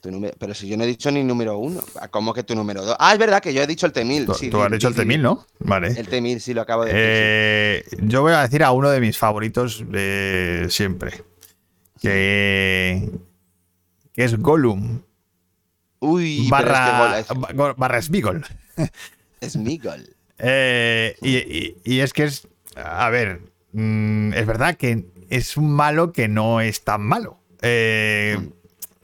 [0.00, 2.82] Tu número- pero si yo no he dicho ni número uno, ¿cómo que tu número
[2.84, 2.96] dos?
[2.98, 4.26] Ah, es verdad que yo he dicho el T1000.
[4.26, 5.46] Tú, sí, tú has dicho di- el di- T1000, ¿no?
[5.58, 5.88] Vale.
[5.88, 7.90] El T1000 sí lo acabo de decir.
[7.90, 7.96] sí.
[7.96, 11.22] Eh, yo voy a decir a uno de mis favoritos de siempre.
[12.00, 13.10] Que,
[14.14, 15.02] que es Gollum.
[16.00, 18.40] Uy, barra, es que ba- barra Smigol.
[18.76, 18.90] Gol-
[19.40, 20.08] es mi gol.
[20.42, 22.48] Eh, y, y- y es que es.
[22.74, 23.42] A ver,
[23.72, 27.38] mm, es verdad que es un malo que no es tan malo.
[27.62, 28.38] Eh,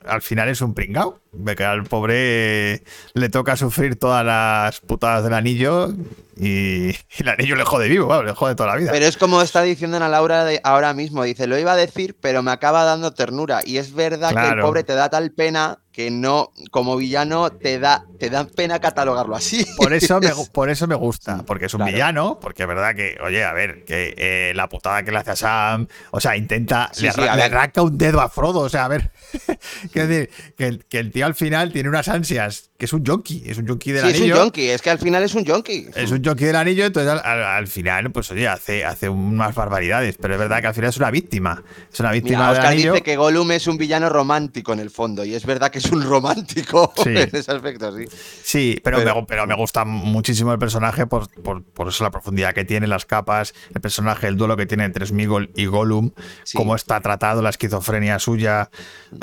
[0.04, 1.20] al final es un pringao.
[1.38, 2.82] Ve que al pobre
[3.14, 5.92] le toca sufrir todas las putadas del anillo
[6.38, 8.90] y, y el anillo le jode vivo, le jode toda la vida.
[8.92, 11.24] Pero es como está diciendo Ana Laura de ahora mismo.
[11.24, 13.60] Dice, lo iba a decir, pero me acaba dando ternura.
[13.64, 17.78] Y es verdad que el pobre te da tal pena que no, como villano, te
[17.78, 19.66] da, te da pena catalogarlo así.
[19.78, 21.92] Por eso, me, por eso me gusta, porque es un Claro.
[21.92, 25.30] villano, porque es verdad que, oye, a ver, que eh, la putada que le hace
[25.30, 28.84] a Sam, o sea, intenta, Sí, le, sí, arranca un dedo a Frodo, o sea,
[28.84, 29.10] a ver,
[29.92, 33.04] quiero decir, que el, que el tío al final tiene unas ansias, que es un
[33.04, 34.36] junkie, es un junkie del Sí, es un anillo.
[34.36, 35.86] yonki, es que al final es un yonki.
[35.94, 39.54] Es un junkie del anillo, entonces al, al- al final, pues oye, hace, hace unas
[39.54, 41.62] barbaridades, pero es verdad que al final es una víctima.
[41.92, 42.92] Es una víctima Mira, del Oscar anillo.
[42.94, 45.86] dice que Gollum es un villano romántico en el fondo, y es verdad que es
[45.90, 47.10] un romántico Sí.
[47.10, 48.04] en ese aspecto, sí.
[48.42, 52.04] Sí, pero, Pero- me, gu- pero me gusta muchísimo el personaje por, por, por eso
[52.04, 55.66] la profundidad que tiene, las capas, el personaje, el duelo que tiene entre Smigol y
[55.66, 56.12] Gollum,
[56.44, 56.56] Sí.
[56.56, 58.70] cómo está tratado, la esquizofrenia suya.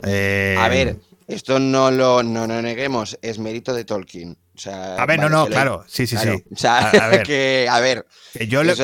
[0.04, 0.97] eh, A ver,
[1.28, 4.38] esto no lo no, no neguemos, es mérito de Tolkien.
[4.55, 6.43] O sea, A ver, no, vale, no, claro, sí, sí, claro, sí.
[6.53, 7.24] O sea, A- a ver.
[7.28, 8.05] que, a ver,
[8.47, 8.76] yo, le-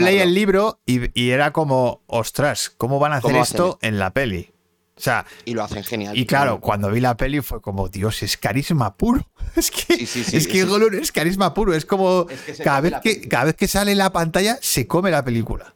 [0.00, 3.78] leí el libro y, y era como, ostras, ¿cómo van a hacer ¿Cómo hacen esto
[3.82, 4.48] en la peli?
[4.96, 6.16] O sea, y lo hacen genial.
[6.16, 9.28] y claro, cuando vi la peli fue como, Dios, es carisma puro.
[9.56, 10.64] Es que, Sí, sí, sí, es que.
[10.64, 11.74] Gollum es carisma puro.
[11.74, 14.12] Es como Es que se cada, vez la que, cada vez que sale en la
[14.12, 15.74] pantalla se come la película.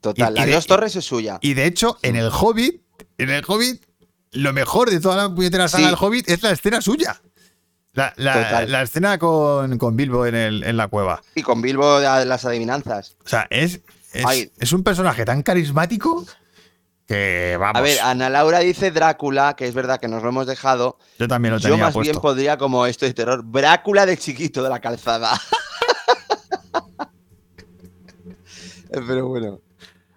[0.00, 1.38] Total, y de- dos torres es suya.
[1.42, 2.82] Y de hecho, en el Hobbit,
[3.18, 3.84] en el Hobbit,
[4.32, 5.90] lo mejor de toda la puñetera saga Sí.
[5.90, 7.20] del Hobbit es la escena suya.
[7.92, 11.22] La, la- escena con, con Bilbo en, el- en la cueva.
[11.34, 13.16] Y con Bilbo las adivinanzas.
[13.24, 13.80] O sea, es,
[14.12, 16.24] es, es un personaje tan carismático
[17.08, 17.76] que vamos.
[17.76, 20.98] A ver, Ana Laura dice Drácula, que es verdad que nos lo hemos dejado.
[21.18, 22.12] yo también lo Yo tenía más puesto.
[22.12, 23.42] bien podría como esto de terror.
[23.50, 25.32] Drácula de chiquito de la calzada.
[28.92, 29.60] Pero bueno.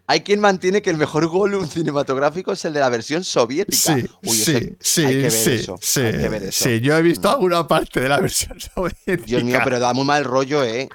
[0.05, 3.95] Hay quien mantiene que el mejor Gollum cinematográfico es el de la versión soviética.
[3.95, 5.77] Sí, Uy, sí, ese- sí, hay que ver sí, eso.
[5.81, 6.63] sí, hay que ver eso.
[6.65, 9.25] sí, yo he visto alguna parte de la versión soviética.
[9.25, 10.89] Dios mío, pero da muy mal rollo, ¿eh?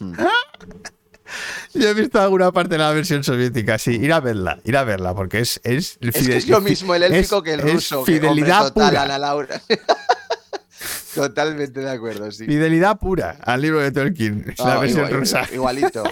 [0.00, 0.14] Hmm.
[1.74, 4.84] Yo he visto alguna parte de la versión soviética, sí, ir a verla, ir a
[4.84, 5.60] verla, porque es...
[5.64, 8.04] Es, Es que es lo mismo el élfico es- que el es ruso.
[8.04, 9.02] que, hombre, fidelidad total, pura.
[9.02, 9.60] Ana Laura.
[11.14, 12.46] Totalmente de acuerdo, sí.
[12.46, 15.48] Fidelidad pura al libro de Tolkien, la Ah, versión igual- rusa.
[15.52, 16.04] Igualito.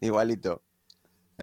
[0.00, 0.62] Igualito.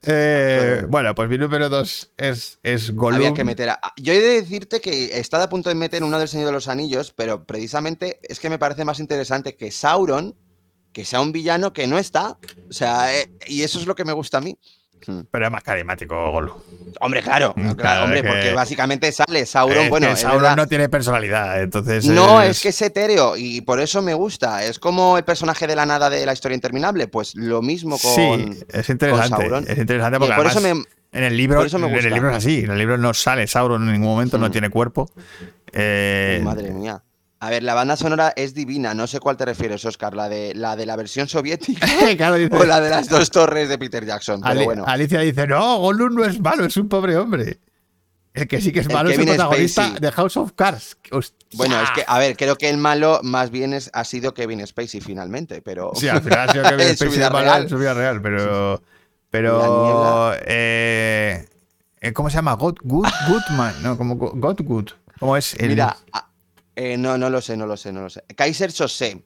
[0.04, 3.18] Eh, bueno, pues mi número dos es, es Gollum.
[3.18, 3.80] Había que meter a...
[3.98, 6.68] Yo he de decirte que estaba a punto de meter uno del Señor de los
[6.68, 10.36] Anillos, pero precisamente es que me parece más interesante que Sauron,
[10.92, 12.40] que sea un villano que no está.
[12.70, 14.58] O sea, eh, y eso es lo que me gusta a mí.
[15.08, 15.22] Hmm.
[15.32, 16.56] Pero es más carismático Gollum.
[17.00, 20.56] Hombre, claro, Mm, claro, claro, hombre, que- porque básicamente sale Sauron, Es bueno, Sauron verdad-
[20.58, 22.06] no tiene personalidad, entonces...
[22.06, 24.64] No, es que es etéreo y por eso me gusta.
[24.64, 28.12] Es como el personaje de la nada de la historia interminable, pues lo mismo con...
[28.14, 29.30] Sí, es interesante.
[29.30, 29.66] Sauron.
[29.68, 31.18] Es interesante porque por eso además me...
[31.20, 32.60] en el libro, eso me en el libro es así.
[32.60, 34.52] En el libro no sale Sauron en ningún momento, no Mm.
[34.52, 35.10] tiene cuerpo.
[35.74, 37.02] Eh, Madre mía.
[37.44, 38.94] A ver, la banda sonora es divina.
[38.94, 40.16] No sé cuál te refieres, Oscar.
[40.16, 41.88] ¿La de la, de la versión soviética
[42.18, 44.42] claro, dice- o la de las dos torres de Peter Jackson?
[44.42, 44.84] Pero Ali- bueno.
[44.88, 47.60] Alicia dice, no, Gollum no es malo, es un pobre hombre.
[48.34, 50.00] El que sí que es El malo es el protagonista Spacey.
[50.02, 50.98] de House of Cards.
[51.12, 51.38] Hostia.
[51.58, 54.66] Bueno, es que, a ver, creo que el malo más bien es, ha sido Kevin
[54.66, 55.92] Spacey finalmente, pero...
[55.96, 58.82] Sí, al final ha sido Kevin Spacey de malo en su vida real, pero...
[59.32, 60.34] Pero...
[60.46, 61.46] eh,
[62.00, 62.54] eh, ¿Cómo se llama?
[62.54, 63.98] God, Good, Goodman, ¿no?
[63.98, 64.90] Como Go- God Good.
[65.20, 65.54] ¿Cómo es?
[65.56, 66.28] el- Mira, a-
[66.76, 68.24] eh, no, no lo sé, no lo sé, no lo sé.
[68.36, 69.24] Kaiser Sose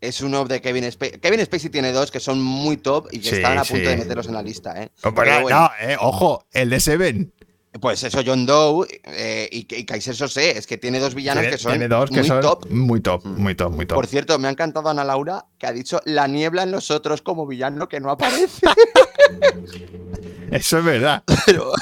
[0.00, 1.20] es uno de Kevin Spacey.
[1.20, 3.90] Kevin Spacey tiene dos que son muy top y que Sí, están a punto sí.
[3.90, 4.90] de meterlos en la lista, ¿eh?
[5.00, 7.32] Pero Pero bueno, no, eh, ojo, el de Seven.
[7.80, 11.56] Pues eso, John Doe eh, y, y Kaiser Sose, es que tiene dos villanos Tiene,
[11.56, 12.66] que son tiene dos que muy son top.
[12.70, 13.40] muy top, Mm.
[13.40, 13.94] muy top, muy top.
[13.94, 17.22] Por cierto, me ha encantado Ana Laura, que ha dicho la niebla en los otros
[17.22, 18.66] como villano que no aparece.
[20.50, 21.22] Eso es verdad.
[21.46, 21.72] Pero,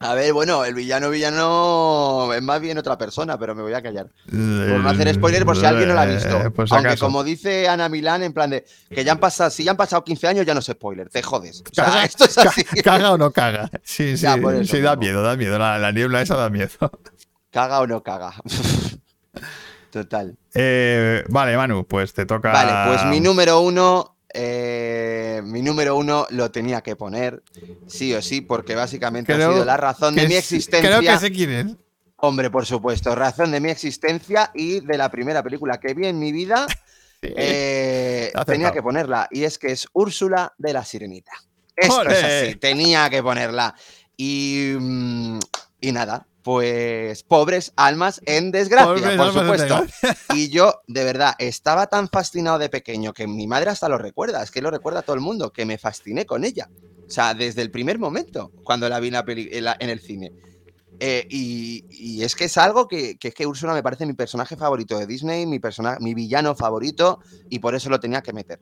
[0.00, 3.82] a ver, bueno, el villano villano es más bien otra persona, pero me voy a
[3.82, 4.06] callar.
[4.30, 6.28] Por no hacer spoiler por si alguien no la ha visto.
[6.40, 7.04] Eh, Aunque acaso.
[7.06, 10.04] como dice Ana Milán, en plan de que ya han pasado, si ya han pasado
[10.04, 11.62] 15 años, ya no es spoiler, te jodes.
[11.70, 12.62] O sea, Caga- esto es así.
[12.64, 13.70] ca- ¿Caga o no caga?
[13.82, 15.58] Sí, sí, Ya, por eso sí, da miedo, da miedo.
[15.58, 16.70] La, la niebla esa da miedo.
[17.50, 18.34] Caga o no caga.
[19.90, 20.36] Total.
[20.54, 22.52] Eh, vale, Manu, pues te toca.
[22.52, 24.17] Vale, pues mi número uno.
[24.34, 27.42] Eh, mi número uno lo tenía que poner,
[27.86, 30.88] sí o sí, porque básicamente Creo ha sido la razón de mi existencia.
[30.88, 31.76] Creo que sé quién es.
[32.16, 36.18] Hombre, por supuesto, razón de mi existencia y de la primera película que vi en
[36.18, 36.66] mi vida,
[37.22, 39.28] eh, tenía que ponerla.
[39.30, 41.32] Y es que es Úrsula de la Sirenita.
[41.74, 43.74] Esto es así, tenía que ponerla.
[44.16, 45.38] Y, mm,
[45.80, 49.84] y nada, pues pobres almas en desgracia, Pobres por supuesto.
[50.34, 54.42] Y yo, de verdad, estaba tan fascinado de pequeño que mi madre hasta lo recuerda,
[54.42, 56.70] es que lo recuerda todo el mundo, que me fasciné con ella.
[56.72, 59.90] O sea, desde el primer momento, cuando la vi en, la peli- en la- en
[59.90, 60.32] el cine.
[61.00, 64.14] Eh, y, y es que es algo que, que es que Úrsula me parece mi
[64.14, 68.32] personaje favorito de Disney, mi, persona, mi villano favorito, y por eso lo tenía que
[68.32, 68.60] meter.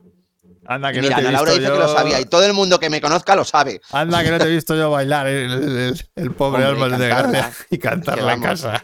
[0.67, 2.45] Anda, que Mira, no te he Ana Laura visto dice que lo sabía, y todo
[2.45, 3.81] el mundo que me conozca lo sabe.
[3.91, 7.07] Anda, que no te he visto yo bailar el, el- el- pobre Hombre, alma de
[7.07, 8.61] gracia y cantarla en vamos.
[8.61, 8.83] casa.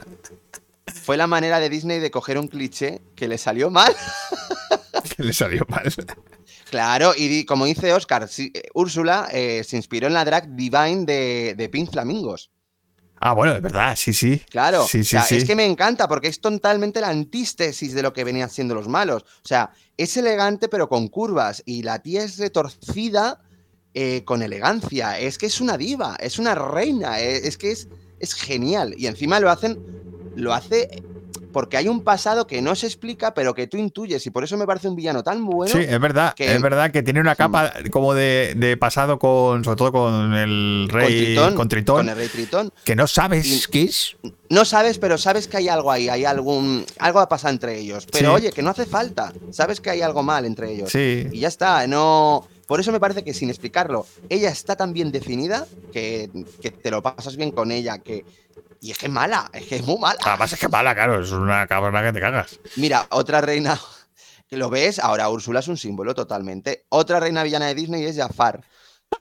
[1.03, 3.93] Fue la manera de Disney de coger un cliché que le salió mal.
[5.17, 5.83] Que le salió mal.
[6.69, 11.03] Claro, y como dice Oscar, sí, eh, Úrsula eh, se inspiró en la drag Divine
[11.05, 12.49] de, de Pink Flamingos.
[13.25, 14.41] Ah, bueno, de verdad, sí, sí.
[14.49, 15.37] Claro, Sí, o sí, sea, sí.
[15.37, 18.89] es que me encanta porque es totalmente la antítesis de lo que venían siendo los
[18.89, 19.23] malos.
[19.23, 23.39] O sea, es elegante pero con curvas y la tía es retorcida
[23.93, 25.17] eh, con elegancia.
[25.17, 27.87] Es que es una diva, es una reina, eh, es que es,
[28.19, 28.93] es genial.
[28.97, 29.79] Y encima lo hacen,
[30.35, 31.03] lo hace
[31.51, 34.57] porque hay un pasado que no se explica pero que tú intuyes y por eso
[34.57, 35.71] me parece un villano tan bueno.
[35.71, 39.63] sí, es verdad, que- es verdad que tiene una capa como de, de pasado con,
[39.63, 42.73] sobre todo con el con rey, Tritón, con Tritón, con el rey Tritón.
[42.83, 44.15] que no sabes Y- qué es.
[44.49, 48.07] No sabes, pero sabes que hay algo ahí, hay algún algo ha pasado entre ellos.
[48.11, 48.35] Pero Sí.
[48.35, 49.31] oye, que no hace falta.
[49.51, 50.91] Sabes que hay algo mal entre ellos.
[50.91, 51.27] Sí.
[51.31, 52.47] Y ya está, no.
[52.67, 56.29] Por eso me parece que sin explicarlo, ella está tan bien definida que,
[56.61, 58.25] que te lo pasas bien con ella, que.
[58.83, 60.19] Y es que es mala, es que es muy mala.
[60.25, 62.59] Además es que mala, claro, es una cabrona que te cagas.
[62.75, 63.79] Mira, otra reina.
[64.45, 66.85] Que lo ves, ahora Úrsula es un símbolo totalmente.
[66.89, 68.61] Otra reina villana de Disney es Jafar.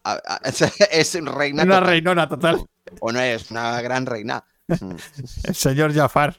[0.90, 1.62] Es reina.
[1.62, 2.66] Una total- reinona total.
[3.00, 4.44] O no es una gran reina.
[4.68, 6.36] El señor Jafar.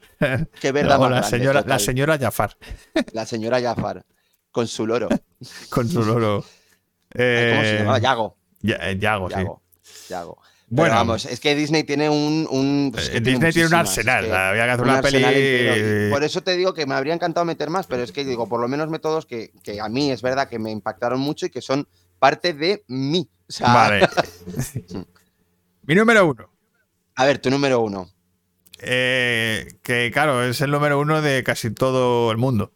[0.60, 2.56] Qué verdad O más la grande, señora, la señora Jafar,
[3.14, 4.06] La señora Jafar.
[4.52, 5.08] Con su loro.
[5.70, 6.42] con su loro.
[6.42, 6.52] ¿Cómo
[7.16, 8.00] se Eh, llamaba?
[8.00, 8.38] Yago.
[8.62, 9.36] Ya- eh, Yago, sí.
[10.10, 10.40] Yago.
[10.68, 10.96] Bueno.
[10.96, 12.48] Vamos, es que Disney tiene un.
[12.50, 14.24] un- pues que Eh, Disney tiene un arsenal.
[14.26, 15.18] es que había que hacer un una peli.
[15.24, 16.08] entero.
[16.08, 18.48] Y Por eso te digo que me habría encantado meter más, pero es que digo,
[18.50, 21.50] por lo menos métodos que, que a mí es verdad que me impactaron mucho y
[21.52, 21.88] que son
[22.18, 23.30] parte de mí.
[23.48, 24.08] O sea, Vale.
[25.84, 26.50] Mi número uno.
[27.16, 28.10] a ver, tu número uno.
[28.80, 32.74] eh, que claro, es el número uno de casi todo el mundo.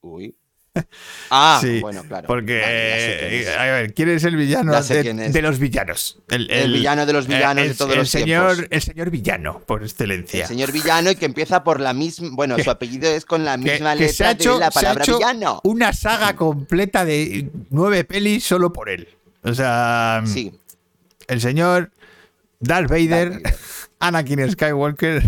[0.00, 0.36] Uy.
[1.30, 2.26] Ah, Sí, bueno, claro.
[2.26, 5.32] Porque, Vale, eh, a ver, ¿quién es el villano de, quién es.
[5.32, 6.18] de los villanos?
[6.28, 8.68] El villano de los villanos el, de todos los señor, tiempos.
[8.70, 10.42] El señor villano, por excelencia.
[10.42, 12.28] El señor villano y que empieza por la misma.
[12.32, 14.78] Bueno, Que- su apellido es con la Que- misma que letra hecho, de la se
[14.78, 15.60] ha palabra hecho villano.
[15.64, 19.08] una saga completa de nueve pelis solo por él.
[19.42, 20.52] O sea, Sí.
[21.28, 21.90] el señor
[22.60, 23.54] Darth Vader, Darth Vader.
[24.00, 25.22] Anakin Skywalker.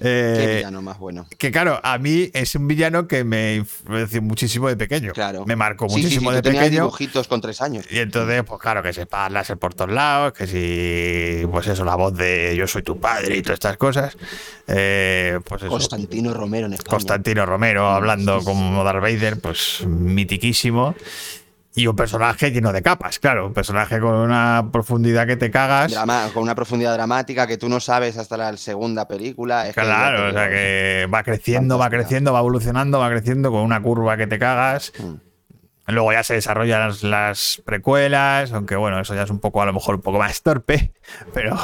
[0.00, 1.26] Eh, Qué villano más bueno.
[1.38, 5.12] que claro, a mí es un villano que me influenció muchísimo de pequeño.
[5.12, 5.44] Claro.
[5.46, 6.82] Me marcó Sí, sí, muchísimo sí, de tú tenías pequeño.
[6.84, 7.86] dibujitos con tres años.
[7.90, 11.94] Y entonces, pues claro, que sepa láser por todos lados, que si, pues eso, la
[11.94, 14.16] voz de yo soy tu padre y todas estas cosas.
[14.66, 15.70] Eh, pues eso.
[15.70, 16.90] Constantino Romero en España.
[16.90, 18.46] Constantino Romero hablando sí, sí.
[18.46, 20.94] como Darth Vader, pues mitiquísimo.
[21.78, 25.92] Y un personaje lleno de capas, claro, un personaje con una profundidad que te cagas.
[25.92, 29.68] Drama- con una profundidad dramática que tú no sabes hasta la segunda película.
[29.68, 33.80] Es Claro, o sea que va creciendo, va creciendo, va evolucionando, va creciendo con una
[33.80, 34.92] curva que te cagas.
[34.98, 35.92] Mm.
[35.92, 39.66] Luego ya se desarrollan las, las precuelas, aunque bueno, eso ya es un poco, a
[39.66, 40.92] lo mejor, un poco más torpe,
[41.32, 41.56] pero,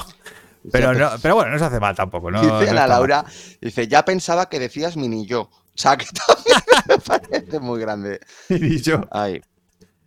[0.70, 2.40] pero, no, pero bueno, no se hace mal tampoco, ¿no?
[2.40, 2.90] Dice No la mal.
[2.90, 3.24] Laura,
[3.60, 5.40] dice, ya pensaba que decías mini yo.
[5.40, 8.20] O sea, que también me parece muy grande.
[8.48, 9.42] Y yo, Ay.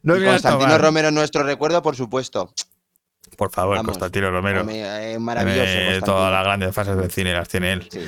[0.03, 0.77] No Y Constantino.
[0.77, 2.53] Romero, nuestro recuerdo, por supuesto.
[3.35, 3.91] Por favor, Vamos.
[3.91, 4.65] Constantino Romero.
[4.69, 5.63] Eh, maravilloso.
[5.65, 6.05] Constantino.
[6.05, 7.87] todas las grandes fases del cine las tiene él.
[7.91, 7.99] Sí.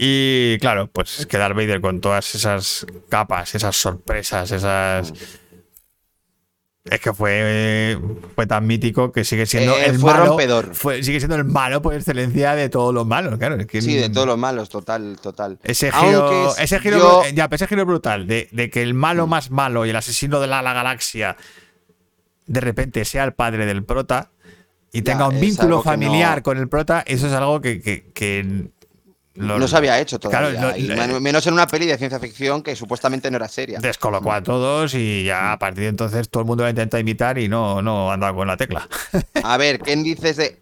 [0.00, 5.12] Y claro, pues es que Darth Vader con todas esas capas, esas sorpresas, esas.
[6.90, 7.98] Es que fue,
[8.34, 10.26] fue tan mítico que sigue siendo Eh, el fue malo.
[10.26, 10.74] rompedor.
[10.74, 13.56] fue- sigue siendo el malo por excelencia de todos los malos, claro.
[13.56, 15.58] es que Sí, de todos los malos, total, total.
[15.62, 19.26] Ese giro, Aunque ese giro, yo- ya, ese giro brutal de, de que el malo
[19.26, 21.36] más malo y el asesino de la, la galaxia
[22.46, 24.30] de repente sea el padre del prota
[24.92, 27.80] y Ya, tenga un es vínculo familiar no- con el prota, eso es algo que,
[27.82, 28.68] que- que
[29.38, 30.76] no se había hecho Claro, todavía.
[31.16, 33.78] y menos en una peli de ciencia ficción que supuestamente no era seria.
[33.78, 37.38] descolocó a todos y ya a partir de entonces todo el mundo lo intenta imitar
[37.38, 38.88] y no, no anda con la tecla.
[39.42, 40.60] A ver, ¿quién dices de.?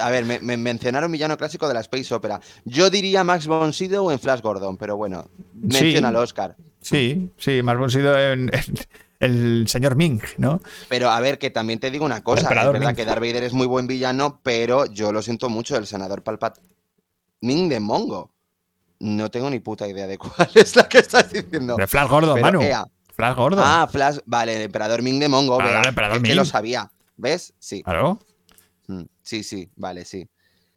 [0.00, 2.40] A ver, me, me mencionaron villano clásico de la Space Opera.
[2.64, 6.56] Yo diría Max von Sydow en Flash Gordon, pero bueno, menciona al Oscar.
[6.80, 8.62] Sí, sí, más bon sido en, en
[9.20, 10.60] el señor Ming, ¿no?
[10.88, 12.48] Pero a ver, que también te digo una cosa.
[12.48, 15.86] Es verdad que Darth Vader es muy buen villano, pero yo lo siento mucho, el
[15.86, 16.58] senador Palpat
[17.44, 18.30] Ming de Mongo.
[19.00, 21.76] No tengo ni puta idea de cuál es la que estás diciendo.
[21.76, 22.62] De Flash Gordo, Pero, Manu.
[22.62, 22.84] ea.
[23.14, 23.62] Flash Gordo.
[23.64, 24.18] Ah, Flash.
[24.26, 25.58] Vale, el emperador Ming de Mongo.
[25.58, 26.36] Claro, el emperador es que Ming.
[26.36, 26.90] lo sabía.
[27.16, 27.52] ¿Ves?
[27.58, 27.82] Sí.
[27.82, 28.18] Claro.
[28.88, 30.28] Mm, Sí, sí, vale, sí.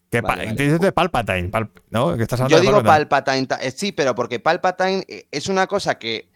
[0.10, 0.64] Que Vale, vale.
[0.64, 2.16] dices de Palpatine, Pal- ¿no?
[2.16, 3.08] Que estás hablando Yo de digo Palpatine.
[3.48, 3.48] Palpatine.
[3.48, 6.30] ta- eh, Sí, pero porque Palpatine eh, es una cosa que,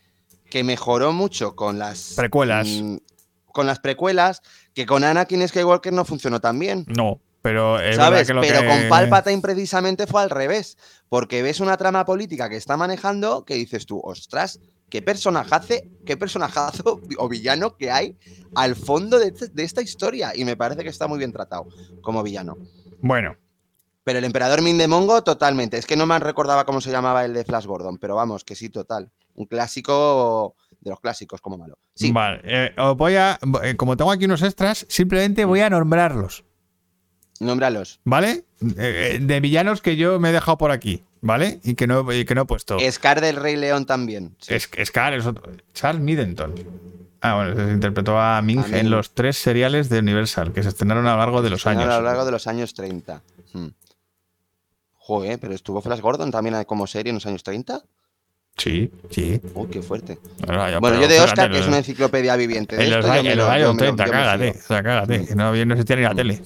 [0.49, 2.67] que mejoró mucho con las Precuelas.
[2.67, 2.97] mm,
[3.53, 4.41] con las precuelas,
[4.73, 6.85] que con Anakin Skywalker no funcionó tan bien.
[6.87, 8.27] No, pero es ¿Sabes?
[8.27, 8.67] que lo Pero que...
[8.67, 10.77] con Palpatine precisamente fue al revés.
[11.09, 15.73] Porque ves una trama política que está manejando que dices tú, ostras, qué personajazo,
[16.05, 18.17] qué personajazo o villano que hay
[18.55, 20.33] al fondo de, este- de esta historia.
[20.35, 21.67] Y me parece que está muy bien tratado
[22.01, 22.57] como villano.
[23.01, 23.35] Bueno,
[24.03, 25.77] Pero el emperador Min de Mongo, totalmente.
[25.77, 28.55] Es que no me recordaba cómo se llamaba el de Flash Gordon, pero vamos, que
[28.55, 29.09] sí, total.
[29.35, 31.77] Un clásico de los clásicos, como malo.
[31.95, 32.41] Sí, vale.
[32.43, 33.39] eh, os voy a...
[33.63, 36.43] eh, Como tengo aquí unos extras, simplemente voy a nombrarlos,
[37.45, 37.99] nómbralos.
[38.03, 38.45] ¿vale?
[38.61, 41.59] Eh, eh, de villanos que yo me he dejado por aquí, ¿vale?
[41.63, 42.77] Y que no, y que no he puesto.
[42.91, 44.35] Scar del Rey León también.
[44.39, 44.53] sí.
[44.53, 45.51] Es, Scar es otro.
[45.73, 46.53] Charles Middleton.
[47.23, 48.73] Ah, bueno, se interpretó a Ming A Ming.
[48.75, 51.71] en los tres seriales de Universal que se estrenaron a lo largo de los A
[51.71, 51.85] años.
[51.85, 53.21] lo largo de los años 30.
[53.53, 53.67] Hmm.
[54.95, 57.81] Joder, pero estuvo Flash Gordon también como serie en los años 30.
[58.57, 59.41] Sí, sí.
[59.53, 60.19] Uy, qué fuerte.
[60.45, 62.75] Bueno, yo de Oscar, que es una enciclopedia viviente.
[62.75, 64.11] De En los, esto, años- me en lo- los yo años me lo- 30, yo
[64.11, 64.49] me cágate.
[64.51, 65.25] O sea, cágate.
[65.27, 66.41] que no, no existía ni la tele.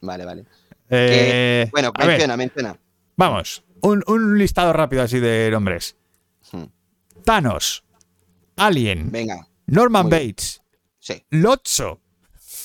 [0.00, 0.44] Vale, vale.
[0.90, 2.78] Eh, Bueno, menciona, menciona.
[3.16, 3.62] vamos.
[3.82, 5.96] Un, un listado rápido así de nombres.
[6.52, 6.64] Hmm.
[7.24, 7.84] Thanos.
[8.56, 9.10] Alien.
[9.10, 10.08] Venga, Norman.
[10.08, 10.62] Bates.
[10.98, 12.00] sí, Lotso.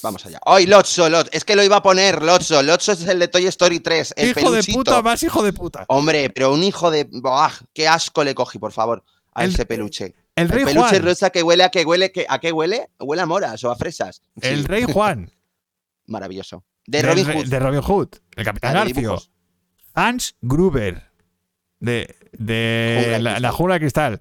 [0.04, 0.40] vamos allá.
[0.46, 1.10] ¡Ay, Lotso!
[1.10, 2.62] Lot- Es que lo iba a poner, Lotso.
[2.64, 4.14] Lotso es el de Toy Story 3.
[4.18, 5.86] El hijo de puta, más hijo de puta.
[5.90, 7.08] Hombre, pero un hijo de.
[7.12, 7.52] ¡Buah!
[7.74, 9.04] ¡Qué asco le cogí, por favor!
[9.34, 10.16] A El- ese peluche.
[10.36, 11.04] El rey peluche Juan.
[11.04, 12.12] rosa que huele a que huele.
[12.12, 12.88] Que, ¿A qué huele?
[13.00, 14.22] Huele a moras o a fresas.
[14.42, 15.30] Sí, El rey Juan.
[16.08, 16.64] Maravilloso.
[16.88, 17.46] De Robin Hood.
[17.48, 18.10] de Robin Hood.
[18.36, 19.22] El capitán Ah, Garfio.
[19.94, 21.10] Hans Gruber.
[21.80, 24.20] De, de la, la Jungla de Cristal.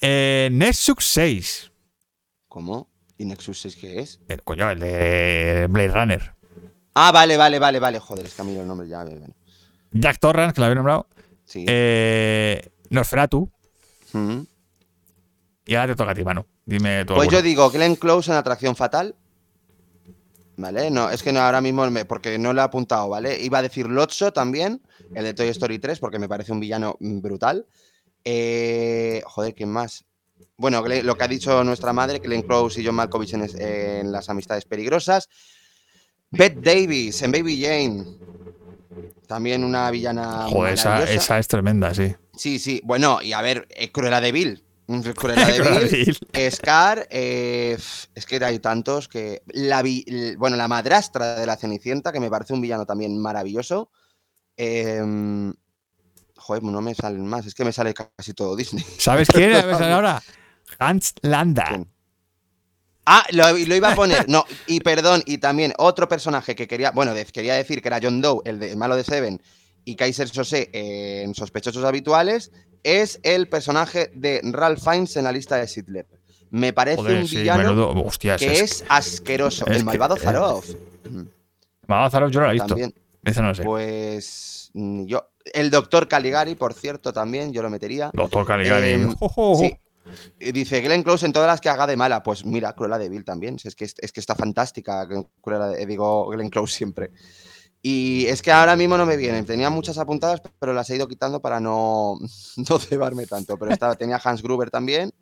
[0.00, 1.72] Eh, Nexus 6.
[2.48, 2.88] ¿Cómo?
[3.18, 4.20] ¿Y Nexus 6 qué es?
[4.28, 6.34] El, coño, el de Blade Runner.
[6.94, 7.98] Ah, vale, vale, vale, vale.
[7.98, 9.04] Joder, es que a mí el nombre ya.
[9.04, 9.34] Bueno.
[9.92, 11.08] Jack Torrance, que lo había nombrado.
[11.44, 11.64] Sí.
[11.68, 13.50] Eh, Nosferatu.
[14.12, 14.40] Mm.
[15.66, 16.46] Y ahora te toca a ti, mano.
[16.64, 17.14] Dime tú.
[17.14, 19.14] Pues yo digo Glenn Close en Atracción Fatal.
[20.58, 20.90] ¿Vale?
[20.90, 23.38] No, es que no, ahora mismo, me- porque no lo he apuntado, ¿vale?
[23.42, 24.80] Iba a decir Lotso también,
[25.14, 27.66] el de Toy Story 3, porque me parece un villano mm, brutal.
[28.24, 30.04] Eh, joder, ¿quién más?
[30.56, 34.10] Bueno, lo que ha dicho nuestra madre, Glenn Close y John Malkovich en, es- en
[34.10, 35.28] Las Amistades Peligrosas.
[36.30, 38.04] Bette Davis en Baby Jane.
[39.26, 40.46] También una villana.
[40.48, 42.14] Joder, esa, esa es tremenda, sí.
[42.36, 42.80] Sí, sí.
[42.84, 44.64] Bueno, y a ver, eh, Cruella de Vil.
[45.14, 46.18] Cruella de Vil.
[46.50, 47.76] Scar, eh,
[48.14, 49.42] es que hay tantos que.
[49.46, 49.82] La
[50.36, 53.90] bueno, la madrastra de la Cenicienta, que me parece un villano también maravilloso.
[54.56, 55.52] Em,
[56.36, 58.84] joder, no me salen más, es que me sale casi todo Disney.
[58.98, 60.22] ¿Sabes quién es ahora?
[60.78, 61.64] Hans Landa.
[61.68, 61.96] ¿Quién?
[63.06, 64.28] Ah, lo, lo iba a poner.
[64.28, 66.90] No, y perdón, y también otro personaje que quería.
[66.90, 69.40] Bueno, quería decir que era John Doe, el, de, el malo de Seven,
[69.86, 75.56] y Kaiser Sose en Sospechosos Habituales, es el personaje de Ralph Fiennes en la lista
[75.56, 76.06] de Sidler.
[76.50, 77.90] Me parece Joder, un sí, villano menudo.
[78.04, 79.64] Hostias, que es, es asqueroso.
[79.66, 80.62] es el que- malvado eh, Zarov.
[81.86, 82.76] Mamá Zarov, yo no la he visto.
[83.24, 83.62] Esa no sé.
[83.64, 85.30] Pues yo.
[85.54, 88.10] El doctor Caligari, por cierto, también yo lo metería.
[88.12, 88.90] Doctor Caligari.
[88.90, 89.14] Em.
[89.58, 90.52] Sí.
[90.52, 92.22] Dice Glenn Close en todas las que haga de mala.
[92.22, 93.56] Pues mira, Cruella de Vil también.
[93.64, 95.06] Es que, es que está fantástica.
[95.40, 97.10] Cruella de- digo Glenn Close siempre.
[97.88, 99.46] Y es que ahora mismo no me vienen.
[99.46, 102.18] Tenía muchas apuntadas, pero las he ido quitando para no,
[102.68, 103.56] no cebarme tanto.
[103.56, 105.12] Pero estaba, tenía Hans Gruber también.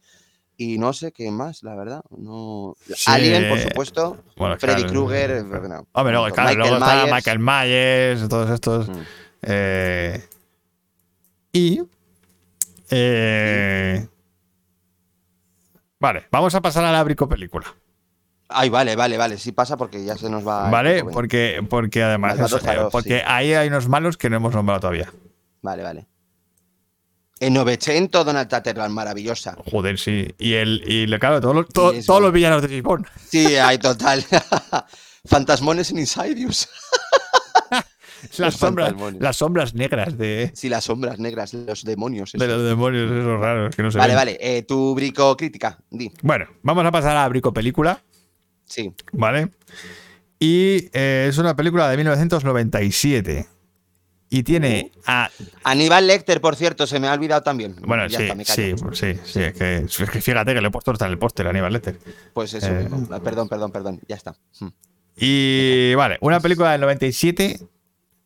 [0.57, 2.01] Y no sé qué más, la verdad.
[2.17, 2.75] No...
[2.87, 3.05] Sí.
[3.05, 4.17] Alien, por supuesto.
[4.39, 4.93] Bueno, Freddy claro.
[4.95, 5.45] Krueger.
[5.45, 5.87] no.
[5.93, 7.13] Hombre, luego, claro, Michael luego está Myers.
[7.13, 8.89] Michael Myers, todos estos.
[8.89, 9.01] Mm.
[9.43, 10.25] eh,
[11.53, 11.83] y.
[12.89, 14.09] eh,
[16.01, 17.67] vale, vamos a pasar a la brico película.
[18.55, 19.37] Ay, vale, vale, vale.
[19.39, 20.71] Sí pasa porque ya se nos va.
[20.71, 21.05] ¿Vale?
[21.05, 22.39] Porque, porque además.
[22.39, 23.25] Es- eh, porque sí.
[23.27, 25.13] ahí hay unos malos que no hemos nombrado todavía.
[25.63, 26.07] Vale, vale.
[27.41, 29.57] En 900, Donald Sutherland, maravillosa.
[29.71, 30.35] Joder, sí.
[30.39, 30.83] Y el.
[30.87, 33.07] Y le- claro, todos los, todos los villanos de Bond.
[33.29, 34.25] Sí, hay total.
[35.27, 36.69] Fantasmones en Insidious.
[38.39, 42.33] Las sombras, las sombras negras de, Sí, las sombras negras, los demonios.
[42.33, 44.17] de los demonios, esos raros que no se Vale, ven.
[44.17, 44.39] vale.
[44.41, 46.11] eh, tu brico crítica, di.
[46.23, 48.03] Bueno, vamos a pasar a brico película.
[48.67, 48.93] Sí.
[49.13, 49.51] ¿Vale?
[50.39, 53.49] Y eh, es una película de 1997.
[54.31, 55.31] Y tiene a.
[55.63, 57.77] Aníbal Lecter, por cierto, se me ha olvidado también.
[57.87, 59.41] Bueno, Ya sí, está, me sí, sí, sí.
[59.41, 61.99] Es que, es que fíjate que le he puesto hasta en el póster Aníbal Lecter.
[62.33, 62.89] Pues eso Eh.
[63.23, 64.01] Perdón, perdón, perdón.
[64.09, 64.35] Ya está.
[64.61, 64.69] Mm.
[65.17, 67.61] Y vale, una película del 97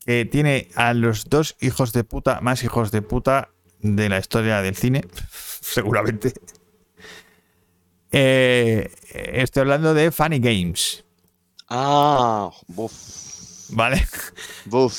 [0.06, 4.62] que tiene a los dos hijos de puta, más hijos de puta de la historia
[4.62, 5.04] del cine,
[5.60, 6.32] seguramente.
[8.10, 11.04] Eh, estoy hablando de Funny Games,
[11.68, 12.92] Ah, buf.
[13.70, 14.06] ¿vale?
[14.64, 14.94] Buf.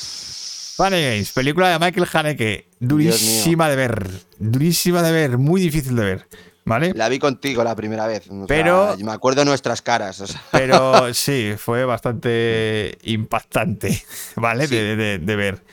[0.76, 4.08] Funny Games, película de Michael Haneke, durísima de ver,
[4.38, 6.28] durísima de ver, muy difícil de ver,
[6.64, 6.92] ¿vale?
[6.94, 8.28] La vi contigo la primera vez.
[8.30, 10.20] o sea, Pero- me acuerdo nuestras caras.
[10.20, 10.40] o sea.
[10.52, 14.02] Pero sí, fue bastante impactante,
[14.36, 14.68] ¿vale?
[14.68, 14.76] Sí.
[14.76, 15.64] De, de- de ver.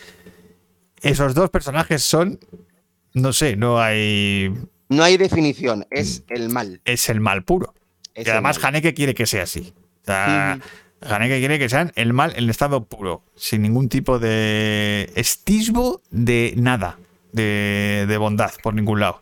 [1.02, 2.40] Esos dos personajes son,
[3.14, 4.52] no sé, no hay...
[4.90, 6.82] No hay definición, es el mal.
[6.86, 7.74] Es el mal puro.
[8.14, 8.64] Es y además.
[8.64, 9.74] Haneke quiere que sea así.
[10.04, 10.60] O sea,
[11.02, 16.54] Haneke quiere que sean el mal en estado puro, sin ningún tipo de estismo de
[16.58, 16.98] nada,
[17.34, 19.22] de, de bondad por ningún lado.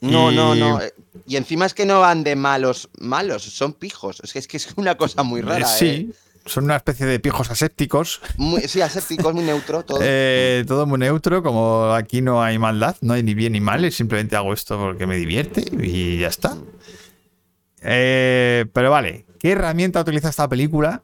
[0.00, 0.80] No, no, Y- no.
[0.80, 0.92] eh,
[1.26, 4.20] Y encima es que no van de malos, malos, son pijos.
[4.24, 5.66] Es que es, que es una cosa muy rara.
[5.66, 6.12] Eh, sí,
[6.48, 8.20] son una especie de pijos asépticos.
[8.36, 9.98] Muy- sí, asépticos, muy neutro, todo.
[10.02, 13.90] Eh, todo muy neutro, como aquí no hay maldad, no hay ni bien ni mal,
[13.92, 16.56] simplemente hago esto porque me divierte y ya está.
[17.82, 21.02] Eh, pero vale, ¿qué herramienta utiliza esta película?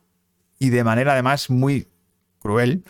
[0.58, 1.86] Y de manera además muy
[2.40, 2.82] cruel.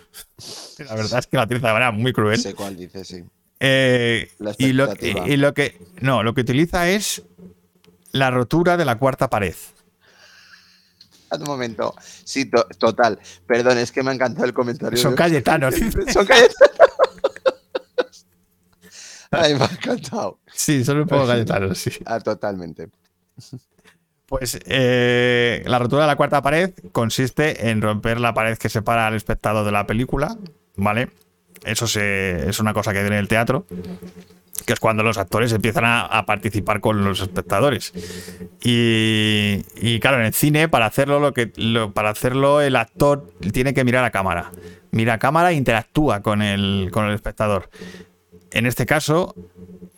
[0.78, 2.38] La verdad es que la utiliza de manera muy cruel.
[2.38, 3.24] sé cuál dice, sí.
[3.60, 4.28] Eh,
[4.58, 7.22] y, lo, y lo que no, lo que utiliza es
[8.12, 9.54] la rotura de la cuarta pared.
[11.40, 11.94] Un momento.
[12.24, 13.18] Sí, to- total.
[13.46, 14.98] Perdón, es que me ha encantado el comentario.
[14.98, 15.74] Son Cayetanos.
[16.12, 16.54] Son Cayetanos.
[19.30, 20.38] Ay, me ha encantado.
[20.52, 21.90] Sí, son un poco galletanos, sí.
[22.06, 22.88] Ah, totalmente.
[24.26, 29.06] Pues eh, la rotura de la cuarta pared consiste en romper la pared que separa
[29.08, 30.36] al espectador de la película,
[30.76, 31.10] ¿vale?
[31.64, 33.66] Eso se- es una cosa que viene en el teatro,
[34.66, 37.92] que es cuando los actores empiezan a, a participar con los espectadores.
[38.62, 43.30] Y, y, claro, en el cine, para hacerlo, lo que, lo- para hacerlo, el actor
[43.52, 44.52] tiene que mirar a cámara.
[44.90, 47.68] Mira a cámara e interactúa con el, con el espectador.
[48.52, 49.34] En este caso,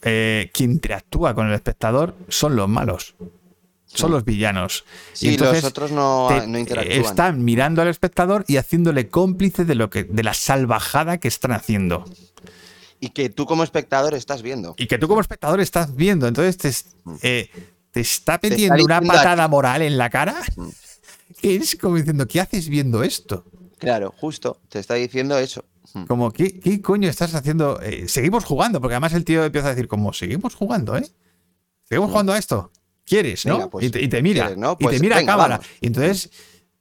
[0.03, 3.15] eh, quien interactúa con el espectador son los malos.
[3.85, 4.85] Son los villanos.
[5.13, 6.99] Sí, Y entonces los otros no, te- no interactúan.
[7.01, 11.53] Están mirando al espectador y haciéndole cómplice de lo que, de la salvajada que están
[11.53, 12.05] haciendo.
[13.01, 14.75] Y que tú como espectador estás viendo.
[14.79, 16.27] Y que tú como espectador estás viendo.
[16.29, 16.71] Entonces te,
[17.05, 17.15] Mm.
[17.23, 17.51] eh,
[17.91, 20.37] te está está metiendo una diciendo a patada moral en la cara.
[20.57, 20.69] Mm.
[21.41, 23.45] Que es como diciendo, ¿qué haces viendo esto?
[23.79, 25.65] Claro, justo, te está diciendo eso.
[25.95, 26.05] Mm.
[26.05, 27.81] Como, ¿qué, qué coño estás haciendo?
[27.83, 31.07] Eh, seguimos jugando, porque además el tío empieza a decir, como, seguimos jugando, ¿eh?
[31.85, 32.71] Seguimos jugando a esto.
[33.05, 33.55] ¿Quieres, no?
[33.59, 34.73] Venga, pues, y, te, y te mira, ¿quieres, no?
[34.73, 35.57] y te Pues mira a venga, cámara.
[35.59, 35.71] vamos.
[35.81, 36.31] Y entonces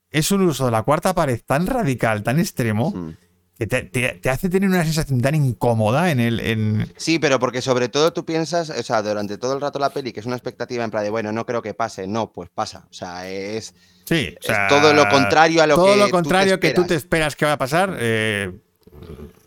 [0.09, 3.09] es un uso de la cuarta pared tan radical, tan extremo, Mm.
[3.57, 6.39] Que te, te- te hace tener una sensación tan incómoda en el.
[6.41, 6.91] En...
[6.97, 10.11] Sí, pero porque sobre todo tú piensas, o sea, durante todo el rato la peli,
[10.11, 12.05] que es una expectativa en plan de, bueno, no creo que pase.
[12.07, 12.85] No, pues pasa.
[12.89, 15.97] O sea, es, Sí, o es sea, todo lo contrario a lo todo que.
[15.99, 17.35] lo tú contrario que tú te esperas.
[17.35, 18.51] que va a pasar, eh,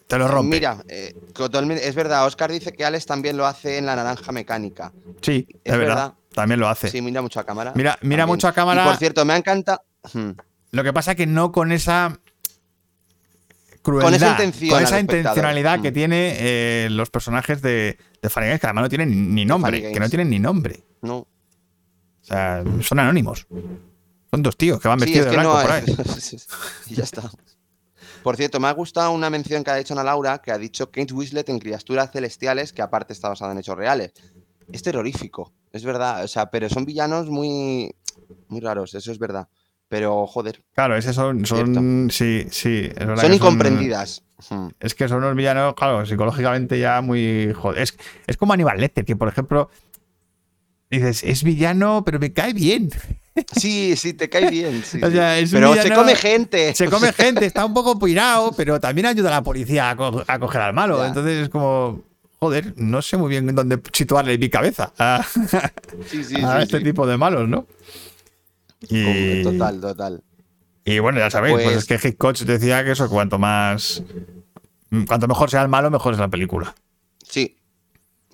[0.06, 0.56] te lo rompe.
[0.56, 1.14] Mira, eh,
[1.82, 4.92] es verdad, Oscar dice que Alex también lo hace en la naranja mecánica.
[5.20, 5.86] sí, es, es verdad.
[5.94, 6.14] verdad.
[6.34, 6.88] También lo hace.
[6.88, 7.72] Sí, mira mucho a cámara.
[7.74, 8.26] Mira- mira también.
[8.28, 8.84] mucho a cámara.
[8.84, 9.82] Y por cierto, me encanta.
[10.12, 10.30] Hmm.
[10.70, 12.18] Lo que pasa que no con esa
[13.90, 15.94] crueldad, esa intención con esa intencionalidad que Mm.
[15.94, 20.00] tiene eh, los personajes de, de Funny Games, que además no tienen ni nombre, que
[20.00, 20.84] no tienen ni nombre.
[21.02, 21.16] No.
[21.18, 21.26] O
[22.22, 23.46] sea, son anónimos.
[24.30, 25.84] Son dos tíos que van Sí, vestidos es de blanco no por ahí.
[26.90, 27.30] y ya está.
[28.22, 30.90] Por cierto, me ha gustado una mención que ha hecho Ana Laura, que ha dicho
[30.90, 34.12] Kate Winslet en Criaturas Celestiales, que aparte está basada en hechos reales.
[34.70, 36.24] Es terrorífico, es verdad.
[36.24, 37.94] O sea, pero son villanos muy,
[38.48, 39.48] muy raros, eso es verdad.
[39.88, 42.90] Pero, joder, Claro, ese son, son sí, sí.
[42.94, 44.22] es son que incomprendidas.
[44.50, 44.68] Hmm.
[44.80, 47.52] Es que son unos villanos, claro, psicológicamente ya muy.
[47.54, 47.82] Joder.
[47.82, 49.70] Es, es como Aníbal Lecter, que por ejemplo.
[50.90, 52.90] Dices, es villano, pero me cae bien.
[53.54, 54.82] Sí, sí, te cae bien.
[54.84, 56.74] sí, O sea, es pero se villano- come gente.
[56.74, 60.24] Se come gente, está un poco pirado, pero también ayuda a la policía a, co-
[60.26, 60.98] a coger al malo.
[60.98, 61.06] Ya.
[61.06, 62.02] Entonces es como.
[62.40, 65.24] Joder, no sé muy bien dónde situarle mi cabeza a,
[66.06, 67.66] Sí, sí, a este tipo de malos, ¿no?
[68.80, 70.22] Y, Total, total.
[70.84, 74.02] y bueno, ya sabéis, pues, Pues- es que Hitchcock decía que eso, cuanto más.
[75.06, 76.74] Cuanto mejor sea el malo, mejor es la película.
[77.22, 77.56] Sí.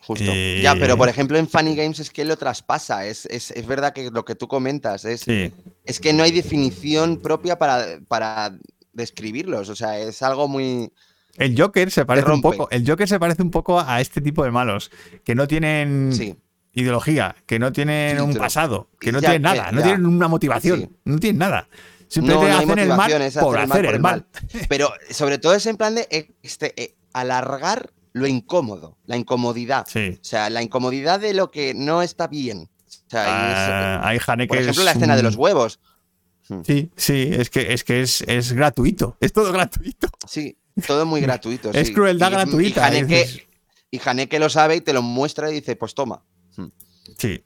[0.03, 0.25] Justo.
[0.25, 3.07] Y- Ya, pero por ejemplo en Funny Games es que lo traspasa.
[3.07, 5.51] Es, es, es verdad que lo que tú comentas es, Sí.
[5.85, 8.57] es que no hay definición propia para, para
[8.93, 9.71] describirlos.
[9.71, 10.93] O sea, es algo muy.
[11.37, 12.69] El Joker se parece un poco.
[12.71, 14.91] El Joker se parece un poco a este tipo de malos.
[15.25, 16.37] Que no tienen Sí.
[16.75, 19.85] Ideología, que no tienen un pasado, que no Ya, tienen nada, no ya.
[19.87, 20.89] tienen una motivación, Sí.
[21.05, 21.69] no tienen nada.
[22.09, 24.27] Simplemente no hay hacen el mal por hacer el mal.
[24.69, 29.87] Pero sobre todo es en plan de eh, este, eh, alargar lo incómodo, la incomodidad.
[29.89, 30.19] Sí.
[30.21, 32.69] O sea, la incomodidad de lo que no está bien.
[32.87, 35.81] O sea, es- Ah, hay Haneke por ejemplo, es la escena de los huevos.
[36.65, 39.17] Sí, sí, es que es que es, es gratuito.
[39.19, 40.09] Es todo gratuito.
[40.29, 41.71] Sí, todo muy gratuito.
[41.73, 41.95] Es sí.
[41.95, 43.47] crueldad Y- gratuita, Y Haneke,
[43.91, 46.23] y Haneke lo sabe y te lo muestra y dice, pues toma.
[47.19, 47.45] Sí.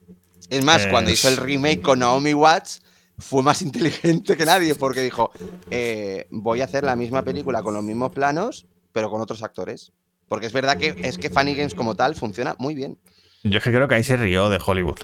[0.51, 2.83] Es más, cuando Es- hizo el remake con Naomi Watts,
[3.19, 5.31] fue más inteligente que nadie porque dijo,
[5.71, 9.93] eh, voy a hacer la misma película con los mismos planos, pero con otros actores.
[10.29, 12.99] Porque es verdad que es que Funny Games como tal funciona muy bien.
[13.45, 14.99] Yo es que creo que ahí se rió de Hollywood.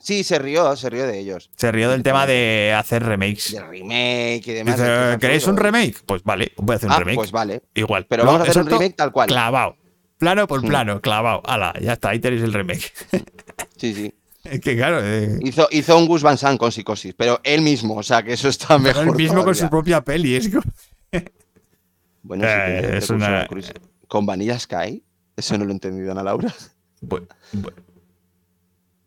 [0.00, 1.50] Sí, se rió, se rió de ellos.
[1.56, 3.52] Se rió del tema de hacer remakes.
[3.52, 4.76] De remake y demás.
[4.76, 6.02] Dice, ¿queréis un remake?
[6.04, 7.16] Pues vale, voy a hacer un Ah, remake.
[7.16, 7.62] pues vale.
[7.74, 8.06] Igual.
[8.08, 9.28] Pero vamos a hacer un remake tal cual.
[9.28, 9.76] Clavado.
[10.18, 10.68] Plano por Mm.
[10.68, 11.40] plano, clavado.
[11.46, 12.92] Ala, ya está, ahí tenéis el remake.
[13.76, 14.14] Sí, sí.
[14.44, 17.96] es que claro, eh, Hizo, hizo un Gus Van Sant con psicosis, pero él mismo,
[17.96, 19.06] o sea que eso está pero mejor.
[19.08, 20.36] él mismo con su propia peli.
[20.36, 20.50] Es
[22.22, 23.46] Bueno, sí, Eh, tiene es una-.
[24.08, 25.02] ¿Con Vanilla Sky?
[25.36, 26.52] Eso no lo he entendido, Ana Laura.
[27.02, 27.72] Bu- bu-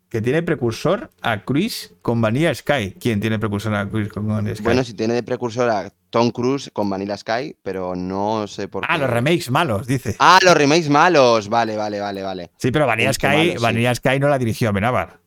[0.09, 2.95] que tiene precursor a Cruise con Vanilla Sky.
[2.99, 4.63] ¿Quién tiene precursor a Cruise con Vanilla Sky?
[4.63, 8.81] Bueno, si tiene de precursor a Tom Cruise con Vanilla Sky, pero no sé por
[8.83, 8.87] qué.
[8.89, 10.15] ah, los remakes malos, dice.
[10.19, 11.49] Ah, los remakes malos.
[11.49, 12.51] Vale, vale, vale, vale.
[12.57, 13.57] sí, pero Vanilla Sky, malo, sí.
[13.59, 15.19] Vanilla Sky no la dirigió Amenábar.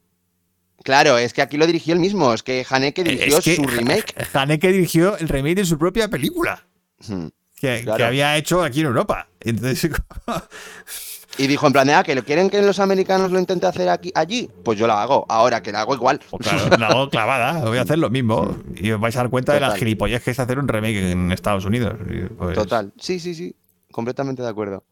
[0.82, 2.32] Claro, es que aquí lo dirigió él mismo.
[2.32, 4.14] Es que Haneke dirigió Eh, Es que su remake.
[4.32, 6.64] Haneke dirigió el remake de su propia película.
[7.06, 7.26] Hmm.
[7.54, 7.98] Que, Claro.
[7.98, 9.28] que había hecho aquí en Europa.
[9.40, 9.90] Entonces,
[11.38, 13.88] Y dijo en plan de, ah, que lo quieren que los americanos lo intente hacer
[13.88, 14.50] aquí, allí.
[14.64, 15.24] Pues yo lo hago.
[15.28, 16.20] Ahora que lo hago igual.
[16.28, 18.56] pues claro, la hago clavada, voy a hacer lo mismo.
[18.76, 21.32] Y os vais a dar cuenta de las gilipollas que es hacer un remake en
[21.32, 21.94] Estados Unidos.
[22.36, 22.92] Pues, Total.
[22.98, 23.54] Sí, sí, sí.
[23.90, 24.84] Completamente de acuerdo.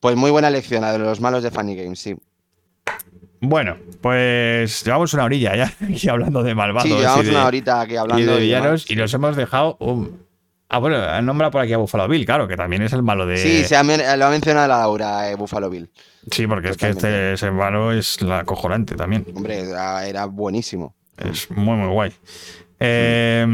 [0.00, 2.14] Pues muy buena lección, la de los malos de Funny Games, sí.
[3.40, 6.88] Bueno, pues llevamos una orilla ya aquí hablando de malvados.
[6.88, 8.90] Sí, y llevamos de- una horita aquí y hablando de villanos demás.
[8.90, 10.24] y nos hemos dejado un...
[10.68, 13.26] Ah, bueno, han nombrado por aquí a Buffalo Bill, claro, que también es el malo
[13.26, 13.36] de...
[13.36, 15.90] Sí, se ha men- lo ha mencionado la Laura, eh, Buffalo Bill.
[16.30, 19.26] Sí, porque es que este ese malo es la acojonante también.
[19.34, 20.94] Hombre, era, era buenísimo.
[21.18, 22.12] Es muy, muy guay.
[22.80, 23.46] Eh,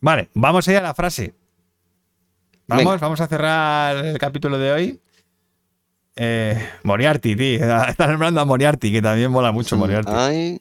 [0.00, 1.34] vale, vamos a ir a la frase.
[2.66, 2.96] Vamos, Venga.
[2.98, 5.00] vamos a cerrar el capítulo de hoy.
[6.16, 7.60] Eh, Moriarty, tío.
[7.88, 10.12] Estás nombrando a Moriarty, que también mola mucho Moriarty.
[10.14, 10.60] Ay,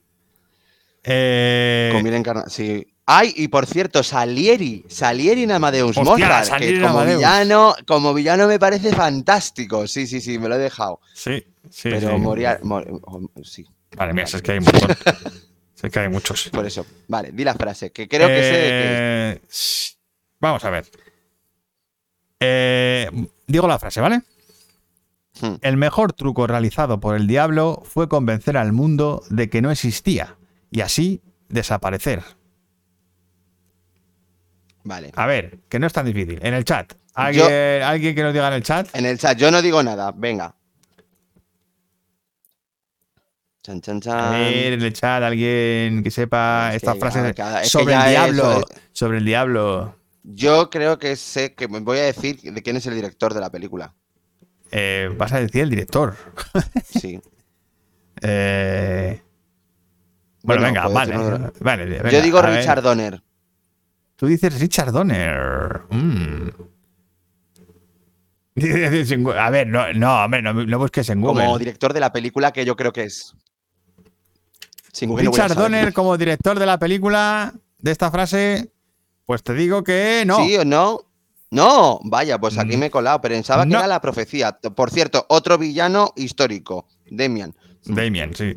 [1.03, 2.94] Eh, encarna- Sí.
[3.07, 7.17] Ay, y por cierto, Salieri, Salieri en Amadeus Hostia, Mozart, Salieri que como Amadeus.
[7.19, 9.85] villano, como villano me parece fantástico.
[9.87, 10.99] Sí, sí, sí, me lo he dejado.
[11.13, 12.17] sí, sí, Pero sí.
[12.17, 12.67] Moriarty,
[13.43, 13.65] sí.
[13.95, 14.59] Vale, mira, si es que hay.
[15.75, 16.49] Si es que hay muchos.
[16.53, 16.85] Por eso.
[17.09, 19.41] Vale, di la frase, que creo que sé de qué.
[19.41, 19.41] Eh,
[20.39, 20.85] Vamos a ver.
[22.39, 23.09] Eh,
[23.45, 24.21] digo la frase, ¿vale?
[25.41, 25.55] Hmm.
[25.61, 30.37] El mejor truco realizado por el diablo fue convencer al mundo de que no existía
[30.71, 32.23] y así desaparecer.
[34.85, 35.11] Vale.
[35.15, 36.39] A ver, que no es tan difícil.
[36.41, 36.93] En el chat.
[37.15, 38.87] ¿Alguien, ¿alguien que nos diga en el chat?
[38.95, 40.55] En el chat, yo no digo nada, venga.
[43.63, 47.23] Chan, chan, A ver, en el chat, alguien que sepa Es esta que frase ya
[47.23, 48.59] de- cada- es que sobre el diablo.
[48.59, 49.95] es- Sobre el diablo.
[50.23, 53.41] Yo creo que sé que me voy a decir de quién es el director de
[53.41, 53.93] la película.
[54.71, 56.15] Eh, vas a decir el director.
[56.85, 57.19] Sí.
[58.21, 59.21] Eh,
[60.43, 61.17] Bueno, venga, vale.
[61.17, 62.59] uno vale, venga, Yo digo a ver.
[62.59, 63.21] Richard Donner.
[64.15, 65.81] Tú dices Richard Donner.
[65.89, 66.49] Mm.
[69.37, 71.43] A ver, no, no, hombre, no, no busques en Google.
[71.43, 73.33] Como director de la película que yo creo que es.
[74.93, 75.55] Sin Google Richard.
[75.55, 78.71] Donner como director de la película de esta frase,
[79.25, 80.37] pues te digo que no.
[80.37, 81.01] ¿Sí o no?
[81.51, 82.79] No, vaya, pues aquí Mm.
[82.79, 84.57] me he colado, pensaba que era la profecía.
[84.75, 87.53] Por cierto, otro villano histórico, Demian.
[87.85, 88.55] Damien, sí.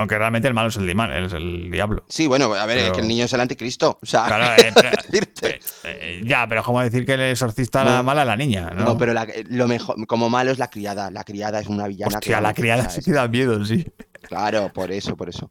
[0.00, 2.04] Aunque realmente el malo es el, diman- es el diablo.
[2.08, 3.98] Sí, bueno, a ver, es que el niño es el anticristo.
[4.02, 5.48] O sea, Claro, eh, pero- decirte.
[5.56, 8.02] eh, eh, ya, pero como decir que el exorcista la No.
[8.04, 8.84] mala es la niña, ¿no?
[8.84, 11.10] No, pero la- lo mejor, como malo es la criada.
[11.10, 12.16] La criada es una villana.
[12.16, 13.86] Hostia, que- la criada sí que da miedo, sí.
[14.22, 15.50] Claro, por eso, por eso.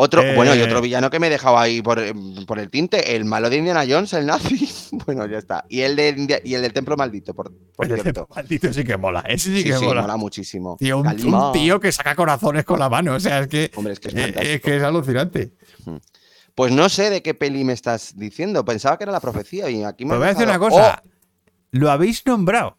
[0.00, 2.00] Otro, Eh, bueno, y otro villano que me he dejado ahí por,
[2.46, 4.70] por el tinte, el malo de Indiana Jones, el nazi.
[5.06, 5.64] bueno, ya está.
[5.68, 8.28] Y el, de, y el del templo maldito, por, por Oye, cierto.
[8.32, 9.24] maldito sí que mola.
[9.26, 10.02] Ese sí, Sí, que sí, mola.
[10.02, 10.76] mola muchísimo.
[10.78, 13.14] Tío, un, tío que saca corazones con la mano.
[13.14, 15.50] O sea, es que, Hombre, es que es eh, es, que es alucinante.
[16.54, 18.64] Pues no sé de qué peli me estás diciendo.
[18.64, 21.02] Pensaba que era la profecía y aquí me has voy a decir una cosa.
[21.72, 22.78] Lo habéis nombrado.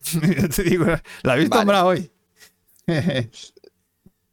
[0.12, 0.84] Yo te digo,
[1.22, 1.60] lo habéis Vale.
[1.60, 2.10] nombrado hoy.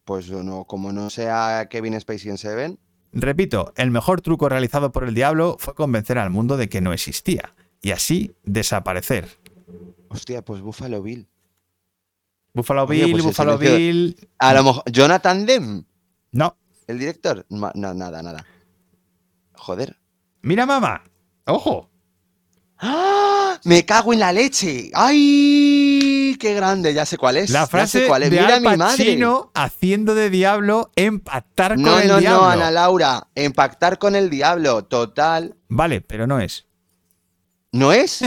[0.08, 2.80] Pues no, como no sea Kevin Spacey en Seven.
[3.12, 6.94] Repito, el mejor truco realizado por el diablo fue convencer al mundo de que no
[6.94, 9.28] existía y así desaparecer.
[10.08, 11.28] Hostia, pues Buffalo Bill.
[12.54, 14.16] Buffalo Oye, Bill, pues el Buffalo Bill.
[14.40, 14.84] A lo mejor.
[14.90, 15.84] Jonathan Demme,
[16.32, 16.56] No,
[16.88, 17.46] el director.
[17.50, 18.46] No, nada, nada.
[19.56, 19.98] Joder.
[20.42, 21.04] mira, mamá.
[21.48, 21.90] Ojo.
[22.78, 23.60] ¡Ah!
[23.66, 24.90] ¡Me cago en la leche!
[24.94, 26.17] ¡Ay!
[26.36, 26.94] ¡Qué grande!
[26.94, 27.50] Ya sé cuál es.
[27.50, 28.32] La frase cuál es.
[28.32, 28.78] de Mira Al.
[28.78, 32.42] Pacino haciendo de diablo en pactar con No, el no, diablo.
[32.42, 33.28] no, Ana Laura.
[33.36, 34.84] Empactar con el diablo.
[34.86, 35.56] Total.
[35.70, 36.66] Vale, pero no es.
[37.72, 38.24] ¿No es?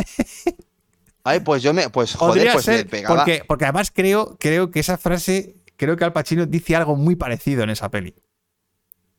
[1.24, 1.90] Ay, pues yo me.
[1.90, 3.16] Pues joder, Podría pues me ser, pegaba.
[3.16, 7.14] porque, porque además creo, creo que esa frase, creo que Al Pacino dice algo muy
[7.16, 8.14] parecido en esa peli.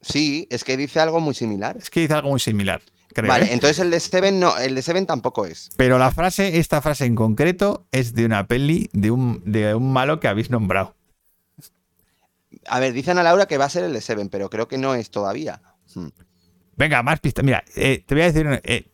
[0.02, 1.78] Sí, es que dice algo muy similar.
[1.78, 2.82] Es que dice algo muy similar,
[3.14, 3.28] creo.
[3.30, 3.54] vale, ¿eh?
[3.54, 5.70] entonces el de Seven no, el de Seven tampoco es.
[5.78, 9.92] Pero la frase, esta frase en concreto, es de una peli de un, de un
[9.92, 10.96] malo que habéis nombrado.
[12.68, 14.78] A ver, dice Ana Laura que va a ser el de Seven, pero creo que
[14.78, 15.62] no es todavía.
[15.96, 16.10] Hmm.
[16.76, 17.44] Venga, más pistas.
[17.44, 18.62] Mira, eh, te voy a decir.
[18.64, 18.86] eh,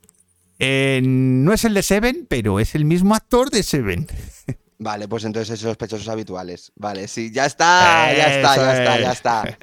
[0.58, 4.06] eh, no es el de Seven, pero es el mismo actor de Seven.
[4.78, 6.72] Vale, pues entonces es sospechosos habituales.
[6.76, 9.02] Vale, sí, ya está, ya está, ya está, es.
[9.02, 9.58] ya está.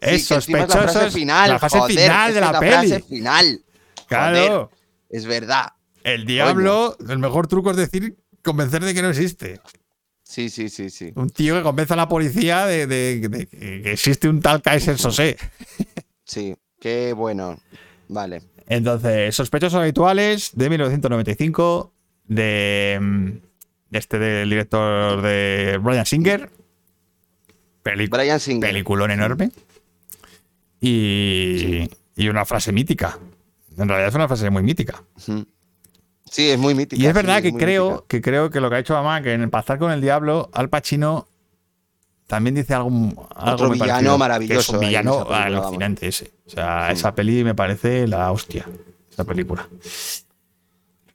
[0.00, 2.70] Es Sí, que encima es la frase final, la joder, final de la es peli.
[2.88, 3.62] frase final.
[4.16, 4.46] Claro.
[4.66, 4.68] Joder,
[5.10, 5.66] es verdad.
[6.04, 9.60] El diablo, el mejor truco es decir, convencer de que no existe.
[10.24, 11.12] Sí, sí, sí, sí.
[11.14, 14.96] Un tío que convence a la policía de, de- de que existe un tal Kaiser
[14.98, 15.36] Sosé.
[16.24, 17.58] Sí, qué bueno.
[18.08, 18.42] Vale.
[18.66, 21.92] Entonces, sospechosos habituales de 1995,
[22.26, 23.26] de, mm,
[23.90, 26.48] de este del director de Brian Singer.
[27.84, 28.70] Brian Singer.
[28.70, 29.50] peliculón enorme.
[30.80, 33.18] Y, y una frase mítica.
[33.78, 35.02] En realidad es una frase muy mítica.
[35.16, 37.00] Sí, es muy mítica.
[37.00, 38.06] Y es sí, verdad que creo, mítica.
[38.08, 40.50] que creo que lo que ha hecho mamá, que en el Pactar con el Diablo,
[40.52, 41.28] Al Pacino
[42.26, 42.88] también dice algo,
[43.34, 45.34] algo Otro villano parecido, maravilloso Que es un villano vamos.
[45.34, 46.32] alucinante ese.
[46.46, 46.92] O sea, Sí.
[46.94, 48.66] esa peli me parece la hostia.
[49.10, 49.68] Esa película.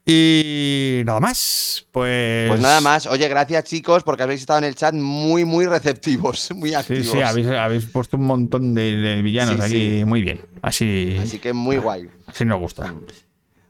[0.09, 1.85] Y nada más.
[1.91, 2.47] Pues.
[2.47, 3.07] Pues nada más.
[3.07, 7.07] Oye, gracias chicos, porque habéis estado en el chat muy, muy receptivos, muy Sí, activos.
[7.07, 10.05] sí, habéis, habéis puesto un montón de, de villanos Sí, aquí sí.
[10.05, 10.39] muy bien.
[10.61, 12.09] Así, Así que muy guay.
[12.25, 12.93] así nos gusta.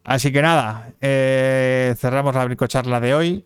[0.03, 3.45] Así que nada, eh, cerramos la bricocharla de hoy.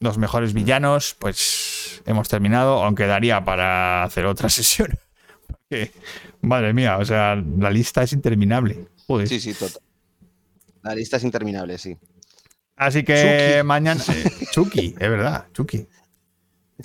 [0.00, 4.98] Los mejores villanos, pues hemos terminado, aunque daría para hacer otra sesión.
[5.46, 5.92] Porque,
[6.42, 8.88] madre mía, o sea, la lista es interminable.
[9.06, 9.28] Joder.
[9.28, 9.80] Sí, sí, total.
[10.82, 11.96] La lista es interminable, sí.
[12.76, 13.66] Así que Chucky.
[13.66, 14.04] mañana.
[14.52, 15.86] Chucky, es verdad, Chucky.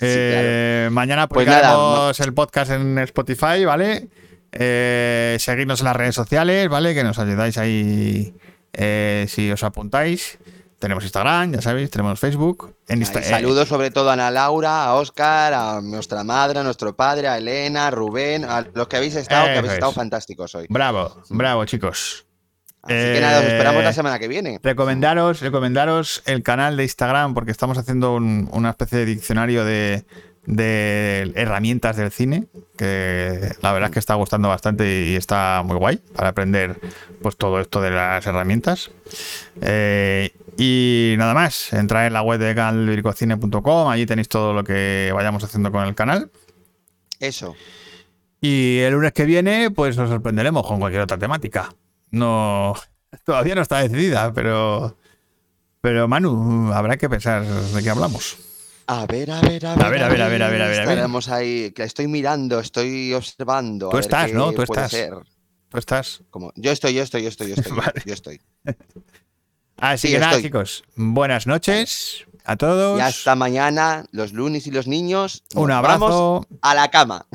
[0.00, 4.08] Eh, Mañana Pues publicaremos el podcast en Spotify, ¿vale?
[4.50, 6.94] Eh, seguidnos en las redes sociales, ¿vale?
[6.94, 8.34] Que nos ayudáis ahí
[8.72, 10.38] eh, si os apuntáis.
[10.78, 12.74] Tenemos Instagram, ya sabéis, tenemos Facebook.
[12.88, 16.58] En Insta- Ahí, eh, Saludos sobre todo a Ana Laura, a Oscar, a nuestra madre,
[16.58, 19.92] a nuestro padre, a Elena, a Rubén, a los que habéis estado, que habéis estado
[19.92, 19.96] es.
[19.96, 20.66] fantásticos hoy.
[20.68, 22.26] bravo, bravo, chicos.
[22.82, 24.58] Así que nada, os esperamos Eh, la semana que viene.
[24.62, 30.04] Recomendaros, recomendaros el canal de Instagram porque estamos haciendo un- una especie de diccionario de,
[30.46, 32.46] de herramientas del cine
[32.76, 36.80] que la verdad es que está gustando bastante y está muy guay para aprender
[37.22, 38.90] pues todo esto de las herramientas.
[39.60, 45.12] Eh, y nada más, entrad en la web de canalbricocine.com, allí tenéis todo lo que
[45.14, 46.30] vayamos haciendo con el canal.
[47.20, 47.54] Eso.
[48.40, 51.72] Y el lunes que viene, pues nos sorprenderemos con cualquier otra temática.
[52.12, 52.74] No,
[53.24, 54.96] todavía no está decidida, pero,
[55.80, 58.36] pero Manu, habrá que pensar de qué hablamos.
[58.86, 59.90] A ver, a ver, a ver.
[59.90, 60.80] ver, a ver, a ver, a ver, a ver, a ver.
[60.80, 63.88] Estaremos ahí, que estoy mirando, estoy observando.
[63.88, 64.52] Tú estás, ¿no?
[64.52, 64.90] Tú estás.
[64.90, 65.14] ser.
[65.68, 66.22] ¿Tú estás?
[66.30, 67.76] Como, yo estoy, yo estoy, yo estoy, yo estoy.
[67.76, 68.02] Vale.
[68.04, 68.40] Yo estoy.
[69.78, 70.42] Así Sí, que nada, estoy.
[70.44, 72.98] chicos, buenas noches a todos.
[72.98, 75.42] Y hasta mañana, los lunes y los niños.
[75.54, 77.26] Un nos abrazo vamos a la cama.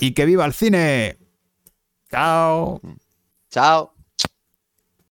[0.00, 1.16] y que viva el cine.
[2.10, 2.80] Chao.
[3.50, 3.91] Chao.